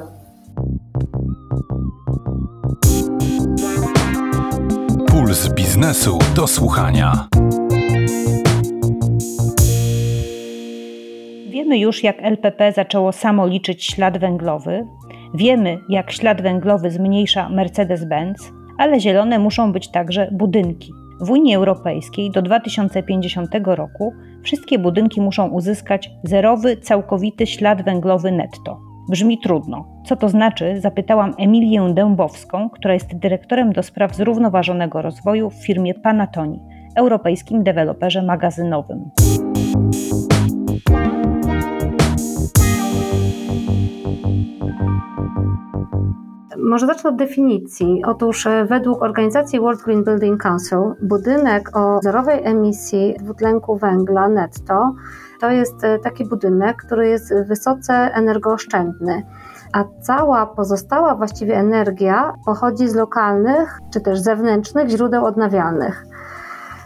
[5.06, 7.28] Puls biznesu do słuchania.
[11.50, 14.86] Wiemy już, jak LPP zaczęło samo liczyć ślad węglowy,
[15.34, 20.92] Wiemy, jak ślad węglowy zmniejsza Mercedes-Benz, ale zielone muszą być także budynki.
[21.20, 24.12] W Unii Europejskiej do 2050 roku
[24.42, 28.80] wszystkie budynki muszą uzyskać zerowy, całkowity ślad węglowy netto.
[29.10, 30.02] Brzmi trudno.
[30.06, 30.80] Co to znaczy?
[30.80, 36.60] Zapytałam Emilię Dębowską, która jest dyrektorem do spraw zrównoważonego rozwoju w firmie Panatoni,
[36.96, 39.10] europejskim deweloperze magazynowym.
[46.62, 48.02] Może zacznę od definicji.
[48.06, 54.94] Otóż e, według organizacji World Green Building Council budynek o zerowej emisji dwutlenku węgla netto
[55.40, 59.22] to jest e, taki budynek, który jest wysoce energooszczędny
[59.72, 66.06] a cała pozostała właściwie energia pochodzi z lokalnych czy też zewnętrznych źródeł odnawialnych.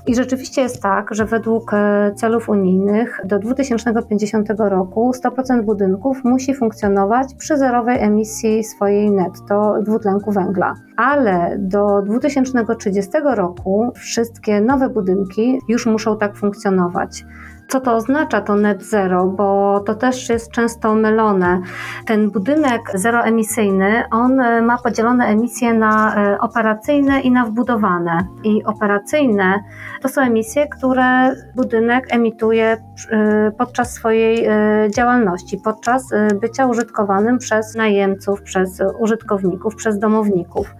[0.07, 6.55] I rzeczywiście jest tak, że według e, celów unijnych do 2050 roku 100% budynków musi
[6.55, 10.75] funkcjonować przy zerowej emisji swojej netto dwutlenku węgla.
[10.97, 17.25] Ale do 2030 roku wszystkie nowe budynki już muszą tak funkcjonować
[17.69, 21.61] co to oznacza to net zero, bo to też jest często mylone.
[22.07, 28.27] Ten budynek zeroemisyjny, on e, ma podzielone emisje na e, operacyjne i na wbudowane.
[28.45, 29.63] I operacyjne
[30.03, 32.77] to są emisje, które budynek emituje
[33.11, 34.49] e, podczas swojej
[34.91, 36.11] działalności, podczas
[36.41, 40.75] bycia użytkowanym przez najemców, przez użytkowników, przez domowników.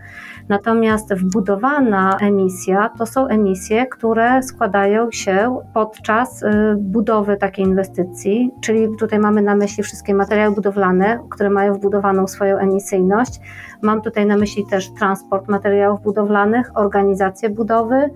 [0.49, 6.47] Natomiast wbudowana emisja to są emisje, które składają się podczas y,
[6.79, 12.59] budowy takiej inwestycji, czyli tutaj mamy na myśli wszystkie materiały budowlane, które mają wbudowaną swoją
[12.59, 13.41] emisyjność.
[13.83, 18.11] Mam tutaj na myśli też transport materiałów budowlanych, organizację budowy,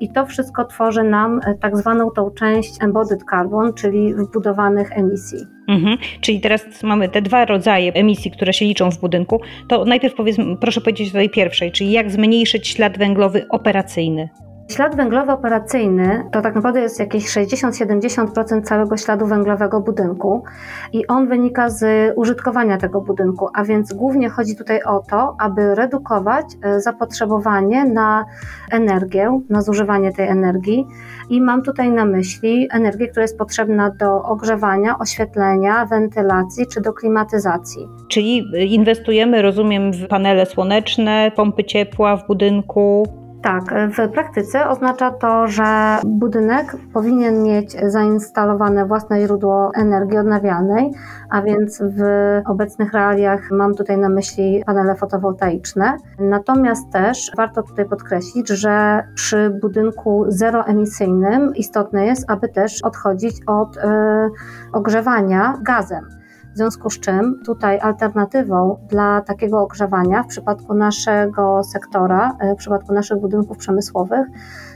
[0.00, 5.38] i to wszystko tworzy nam e, tak zwaną tą część embodied carbon, czyli wbudowanych emisji.
[5.68, 5.98] Mhm.
[6.20, 9.40] Czyli teraz mamy te dwa rodzaje emisji, które się liczą w budynku.
[9.68, 14.28] To najpierw powiedz, proszę powiedzieć o tej pierwszej, czyli jak zmniejszyć ślad węglowy operacyjny.
[14.68, 20.44] Ślad węglowy operacyjny to tak naprawdę jest jakieś 60-70% całego śladu węglowego budynku
[20.92, 25.74] i on wynika z użytkowania tego budynku, a więc głównie chodzi tutaj o to, aby
[25.74, 28.24] redukować e, zapotrzebowanie na
[28.70, 30.86] energię, na zużywanie tej energii
[31.30, 36.92] i mam tutaj na myśli energię, która jest potrzebna do ogrzewania, oświetlenia, wentylacji czy do
[36.92, 37.88] klimatyzacji.
[38.08, 38.44] Czyli
[38.74, 45.98] inwestujemy, rozumiem, w panele słoneczne, pompy ciepła w budynku, Tak, w praktyce oznacza to, że
[46.04, 50.90] budynek powinien mieć zainstalowane własne źródło energii odnawialnej,
[51.30, 52.02] a więc w
[52.46, 55.96] obecnych realiach mam tutaj na myśli panele fotowoltaiczne.
[56.18, 63.76] Natomiast też warto tutaj podkreślić, że przy budynku zeroemisyjnym istotne jest, aby też odchodzić od
[63.76, 63.80] y,
[64.72, 66.23] ogrzewania gazem.
[66.54, 72.56] W związku z czym tutaj alternatywą dla takiego ogrzewania w przypadku naszego sektora, e, w
[72.56, 74.26] przypadku naszych budynków przemysłowych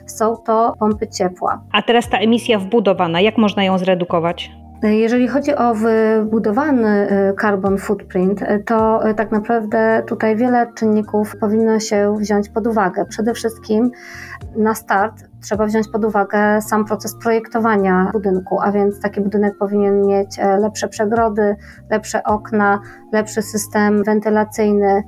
[0.07, 1.63] są to pompy ciepła.
[1.73, 4.51] A teraz ta emisja wbudowana, jak można ją zredukować?
[4.83, 11.81] Jeżeli chodzi o wybudowany e, carbon footprint, e, to tak naprawdę tutaj wiele czynników powinno
[11.81, 13.05] się wziąć pod uwagę.
[13.05, 13.91] Przede wszystkim
[14.57, 20.07] na start trzeba wziąć pod uwagę sam proces projektowania budynku, a więc taki budynek powinien
[20.07, 21.57] mieć e, lepsze przegrody,
[21.91, 22.81] lepsze okna,
[23.13, 25.03] lepszy system wentylacyjny.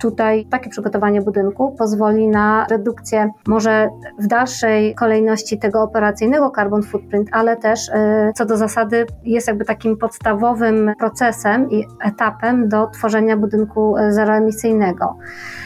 [0.00, 7.28] Tutaj takie przygotowanie budynku pozwoli na redukcję może w dalszej kolejności tego operacyjnego carbon footprint,
[7.32, 13.36] ale też e, co do zasady jest jakby takim podstawowym procesem i etapem do tworzenia
[13.36, 15.16] budynku e, zeroemisyjnego.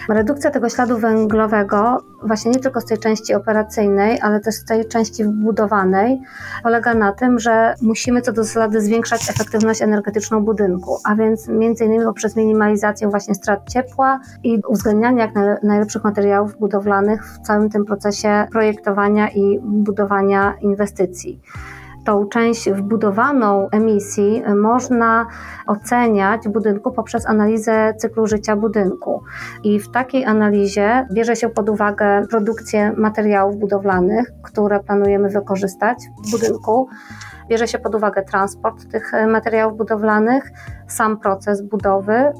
[0.08, 4.88] Redukcja tego śladu węglowego właśnie nie tylko z tej części operacyjnej, ale też z tej
[4.88, 6.20] części wbudowanej
[6.62, 11.84] polega na tym, że musimy co do zasady zwiększać efektywność energetyczną budynku, a więc między
[11.84, 17.84] innymi poprzez minimalizację właśnie strat ciepła i uwzględnianie jak najlepszych materiałów budowlanych w całym tym
[17.84, 21.40] procesie projektowania i budowania inwestycji
[22.04, 25.26] tą część wbudowaną emisji można
[25.66, 29.22] oceniać budynku poprzez analizę cyklu życia budynku.
[29.62, 36.30] I w takiej analizie bierze się pod uwagę produkcję materiałów budowlanych, które planujemy wykorzystać w
[36.30, 36.88] budynku.
[37.48, 40.50] Bierze się pod uwagę transport tych materiałów budowlanych,
[40.88, 42.32] sam proces budowy,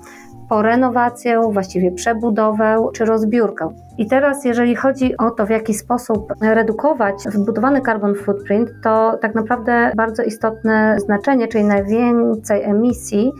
[0.49, 3.69] po renowację, właściwie przebudowę czy rozbiórkę.
[3.99, 9.35] I teraz, jeżeli chodzi o to, w jaki sposób redukować wbudowany carbon footprint, to tak
[9.35, 13.33] naprawdę bardzo istotne znaczenie, czyli najwięcej emisji,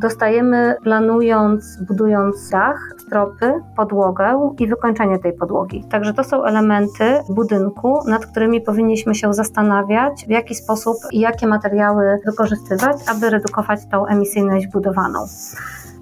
[0.00, 5.84] dostajemy planując, budując dach, stropy, podłogę i wykończenie tej podłogi.
[5.90, 11.46] Także to są elementy budynku, nad którymi powinniśmy się zastanawiać, w jaki sposób i jakie
[11.46, 15.26] materiały wykorzystywać, aby redukować tą emisyjność budowaną.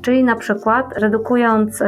[0.09, 1.85] Czyli na przykład redukując, y,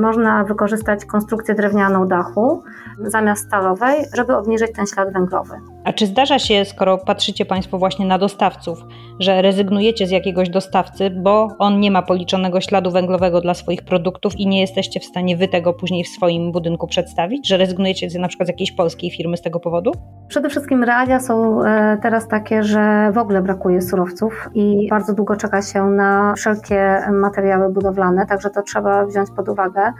[0.00, 2.62] można wykorzystać konstrukcję drewnianą dachu
[2.98, 5.54] zamiast stalowej, żeby obniżyć ten ślad węglowy.
[5.84, 8.84] A czy zdarza się, skoro patrzycie Państwo właśnie na dostawców,
[9.20, 14.36] że rezygnujecie z jakiegoś dostawcy, bo on nie ma policzonego śladu węglowego dla swoich produktów
[14.36, 17.48] i nie jesteście w stanie Wy tego później w swoim budynku przedstawić?
[17.48, 19.92] Że rezygnujecie z, na przykład z jakiejś polskiej firmy z tego powodu?
[20.28, 25.36] Przede wszystkim realia są e, teraz takie, że w ogóle brakuje surowców i bardzo długo
[25.36, 29.92] czeka się na wszelkie materiały budowlane, także to trzeba wziąć pod uwagę.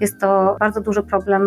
[0.00, 1.42] Jest to bardzo duży problem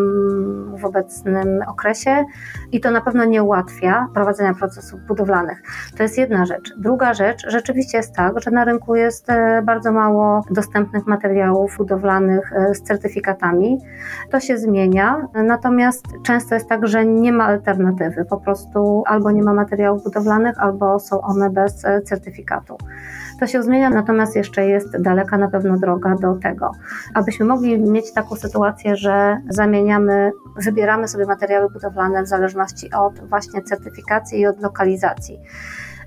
[0.77, 2.25] w obecnym okresie
[2.71, 5.61] i to na pewno nie ułatwia prowadzenia procesów budowlanych.
[5.97, 6.73] To jest jedna rzecz.
[6.77, 12.53] Druga rzecz, rzeczywiście jest tak, że na rynku jest e, bardzo mało dostępnych materiałów budowlanych
[12.53, 13.77] e, z certyfikatami.
[14.31, 18.25] To się zmienia, natomiast często jest tak, że nie ma alternatywy.
[18.25, 22.77] Po prostu albo nie ma materiałów budowlanych, albo są one bez e, certyfikatu.
[23.39, 26.71] To się zmienia, natomiast jeszcze jest daleka na pewno droga do tego.
[27.13, 33.61] Abyśmy mogli mieć taką sytuację, że zamieniamy, wybieramy sobie materiały budowlane w zależności od właśnie
[33.61, 35.39] certyfikacji i od lokalizacji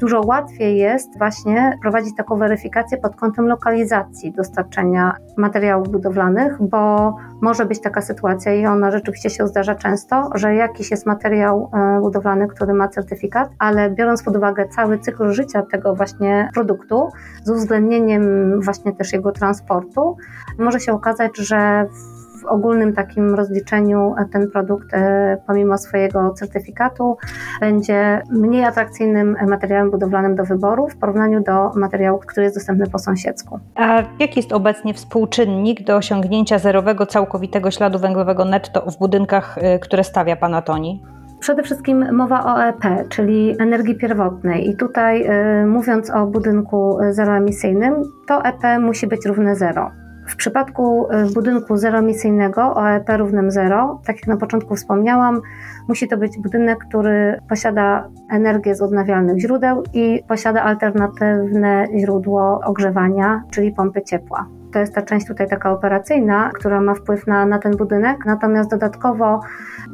[0.03, 7.67] dużo łatwiej jest właśnie prowadzić taką weryfikację pod kątem lokalizacji dostarczenia materiałów budowlanych, bo może
[7.67, 12.49] być taka sytuacja i ona rzeczywiście się zdarza często, że jakiś jest materiał e, budowlany,
[12.49, 17.09] który ma certyfikat, ale biorąc pod uwagę cały cykl życia tego właśnie produktu,
[17.45, 20.17] z uwzględnieniem właśnie też jego transportu,
[20.59, 22.12] może się okazać, że w
[22.47, 27.17] ogólnym takim rozliczeniu ten produkt, e, pomimo swojego certyfikatu,
[27.61, 32.99] będzie mniej atrakcyjnym materiałem budowlanym do wyboru w porównaniu do materiału, który jest dostępny po
[32.99, 33.59] sąsiedzku.
[33.75, 39.79] A jaki jest obecnie współczynnik do osiągnięcia zerowego całkowitego śladu węglowego netto w budynkach, e,
[39.79, 41.03] które stawia Panatoni?
[41.43, 44.69] Przede wszystkim mowa o EP, czyli energii pierwotnej.
[44.69, 45.27] I tutaj
[45.63, 47.95] y, mówiąc o budynku zeroemisyjnym,
[48.27, 49.91] to EP musi być równe zero.
[50.33, 55.41] W przypadku y, budynku zeroemisyjnego OEP równym 0, tak jak na początku wspomniałam,
[55.89, 63.43] musi to być budynek, który posiada energię z odnawialnych źródeł i posiada alternatywne źródło ogrzewania,
[63.51, 64.47] czyli pompy ciepła.
[64.73, 68.71] To jest ta część tutaj taka operacyjna, która ma wpływ na, na ten budynek, natomiast
[68.71, 69.41] dodatkowo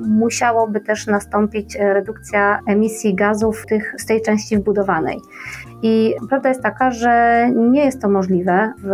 [0.09, 5.19] musiałoby też nastąpić redukcja emisji gazów tych, z tej części wbudowanej.
[5.83, 8.91] I prawda jest taka, że nie jest to możliwe w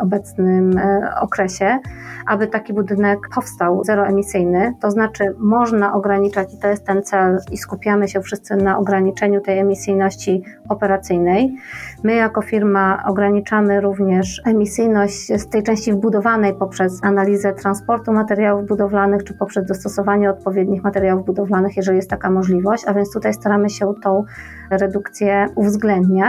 [0.00, 1.78] obecnym e, okresie,
[2.26, 4.74] aby taki budynek powstał zeroemisyjny.
[4.80, 9.40] To znaczy, można ograniczać, i to jest ten cel, i skupiamy się wszyscy na ograniczeniu
[9.40, 11.56] tej emisyjności operacyjnej.
[12.04, 19.24] My, jako firma, ograniczamy również emisyjność z tej części wbudowanej poprzez analizę transportu materiałów budowlanych,
[19.24, 23.94] czy poprzez dostosowanie odpowiednich materiałów budowlanych, jeżeli jest taka możliwość, a więc tutaj staramy się
[24.02, 24.24] tą
[24.70, 26.23] redukcję uwzględniać.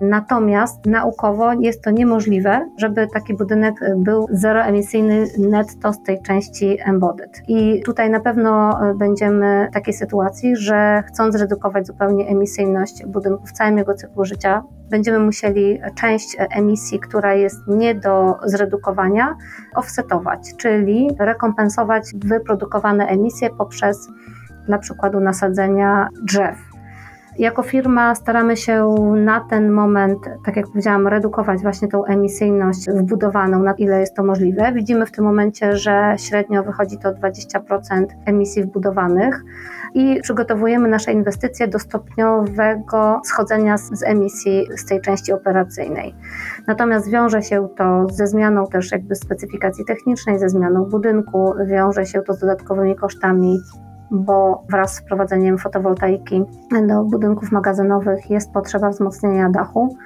[0.00, 7.42] Natomiast naukowo jest to niemożliwe, żeby taki budynek był zeroemisyjny netto z tej części embodied.
[7.48, 13.52] I tutaj na pewno będziemy w takiej sytuacji, że chcąc zredukować zupełnie emisyjność budynku w
[13.52, 19.36] całym jego cyklu życia, będziemy musieli część emisji, która jest nie do zredukowania,
[19.74, 24.08] offsetować, czyli rekompensować wyprodukowane emisje poprzez
[24.66, 26.75] dla przykładu nasadzenia drzew.
[27.38, 33.62] Jako firma staramy się na ten moment, tak jak powiedziałam, redukować właśnie tą emisyjność wbudowaną,
[33.62, 34.72] na ile jest to możliwe.
[34.72, 39.44] Widzimy w tym momencie, że średnio wychodzi to 20% emisji wbudowanych
[39.94, 46.14] i przygotowujemy nasze inwestycje do stopniowego schodzenia z, z emisji z tej części operacyjnej.
[46.66, 52.22] Natomiast wiąże się to ze zmianą też jakby specyfikacji technicznej, ze zmianą budynku, wiąże się
[52.22, 53.58] to z dodatkowymi kosztami
[54.10, 56.44] bo wraz z wprowadzeniem fotowoltaiki
[56.88, 59.96] do budynków magazynowych jest potrzeba wzmocnienia dachu,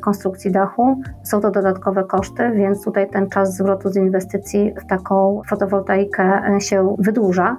[0.00, 1.02] konstrukcji dachu.
[1.22, 6.96] Są to dodatkowe koszty, więc tutaj ten czas zwrotu z inwestycji w taką fotowoltaikę się
[6.98, 7.56] wydłuża.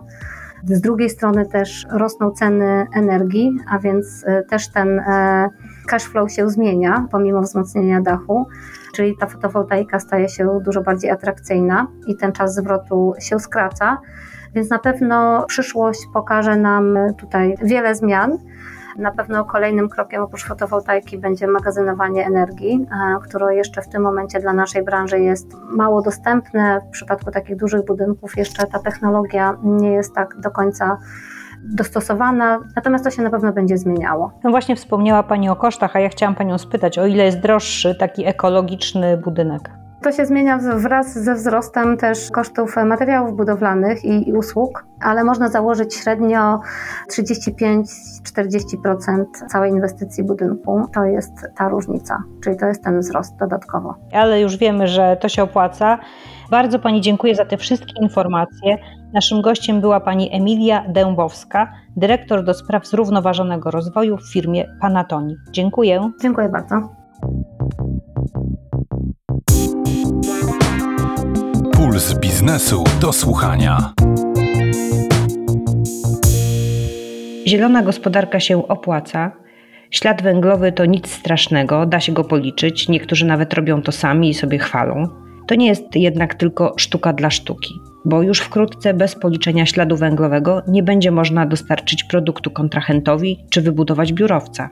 [0.66, 5.50] Z drugiej strony też rosną ceny energii, a więc e, też ten e,
[5.88, 8.48] cash flow się zmienia pomimo wzmocnienia dachu,
[8.94, 13.98] czyli ta fotowoltaika staje się dużo bardziej atrakcyjna i ten czas zwrotu się skraca.
[14.56, 18.38] Więc na pewno przyszłość pokaże nam tutaj wiele zmian.
[18.98, 24.40] Na pewno kolejnym krokiem oprócz fotowoltaiki będzie magazynowanie energii, e, które jeszcze w tym momencie
[24.40, 26.82] dla naszej branży jest mało dostępne.
[26.88, 30.98] W przypadku takich dużych budynków jeszcze ta technologia nie jest tak do końca
[31.64, 34.32] dostosowana, natomiast to się na pewno będzie zmieniało.
[34.44, 37.96] No właśnie wspomniała Pani o kosztach, a ja chciałam Panią spytać, o ile jest droższy
[37.96, 39.83] taki ekologiczny budynek?
[40.04, 45.50] To się zmienia wraz ze wzrostem też kosztów materiałów budowlanych i, i usług, ale można
[45.50, 46.60] założyć średnio
[47.12, 50.88] 35-40% całej inwestycji budynku.
[50.94, 53.96] To jest ta różnica, czyli to jest ten wzrost dodatkowo.
[54.14, 56.00] Ale już wiemy, że to się opłaca.
[56.52, 58.78] Bardzo Pani dziękuję za te wszystkie informacje.
[59.14, 65.36] Naszym gościem była Pani Emilia Dębowska, dyrektor do spraw zrównoważonego rozwoju w firmie Panatoni.
[65.52, 66.12] Dziękuję.
[66.22, 67.04] Dziękuję bardzo.
[71.94, 73.94] Puls biznesu do słuchania.
[77.48, 79.32] Zielona gospodarka się opłaca.
[79.92, 82.90] Ślad węglowy to nic strasznego, da się go policzyć.
[82.90, 85.08] Niektórzy nawet robią to sami i sobie chwalą.
[85.48, 87.74] To nie jest jednak tylko sztuka dla sztuki,
[88.06, 94.14] bo już wkrótce bez policzenia śladu węglowego nie będzie można dostarczyć produktu kontrahentowi czy wybudować
[94.14, 94.70] biurowca.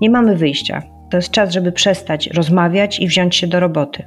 [0.00, 0.82] Nie mamy wyjścia.
[1.10, 4.02] To jest czas, żeby przestać rozmawiać i wziąć się do roboty.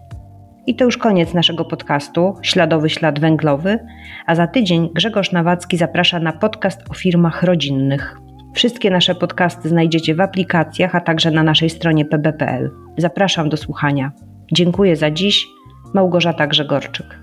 [0.67, 3.79] I to już koniec naszego podcastu Śladowy Ślad Węglowy,
[4.25, 8.17] a za tydzień Grzegorz Nawacki zaprasza na podcast o firmach rodzinnych.
[8.53, 12.71] Wszystkie nasze podcasty znajdziecie w aplikacjach, a także na naszej stronie pb.pl.
[12.97, 14.11] Zapraszam do słuchania.
[14.53, 15.47] Dziękuję za dziś.
[15.93, 17.19] Małgorzata Grzegorczyk.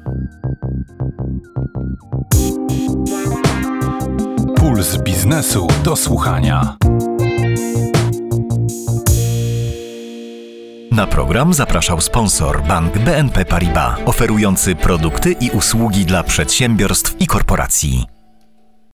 [4.56, 6.76] Puls biznesu do słuchania.
[10.94, 18.13] Na program zapraszał sponsor bank BNP Paribas, oferujący produkty i usługi dla przedsiębiorstw i korporacji.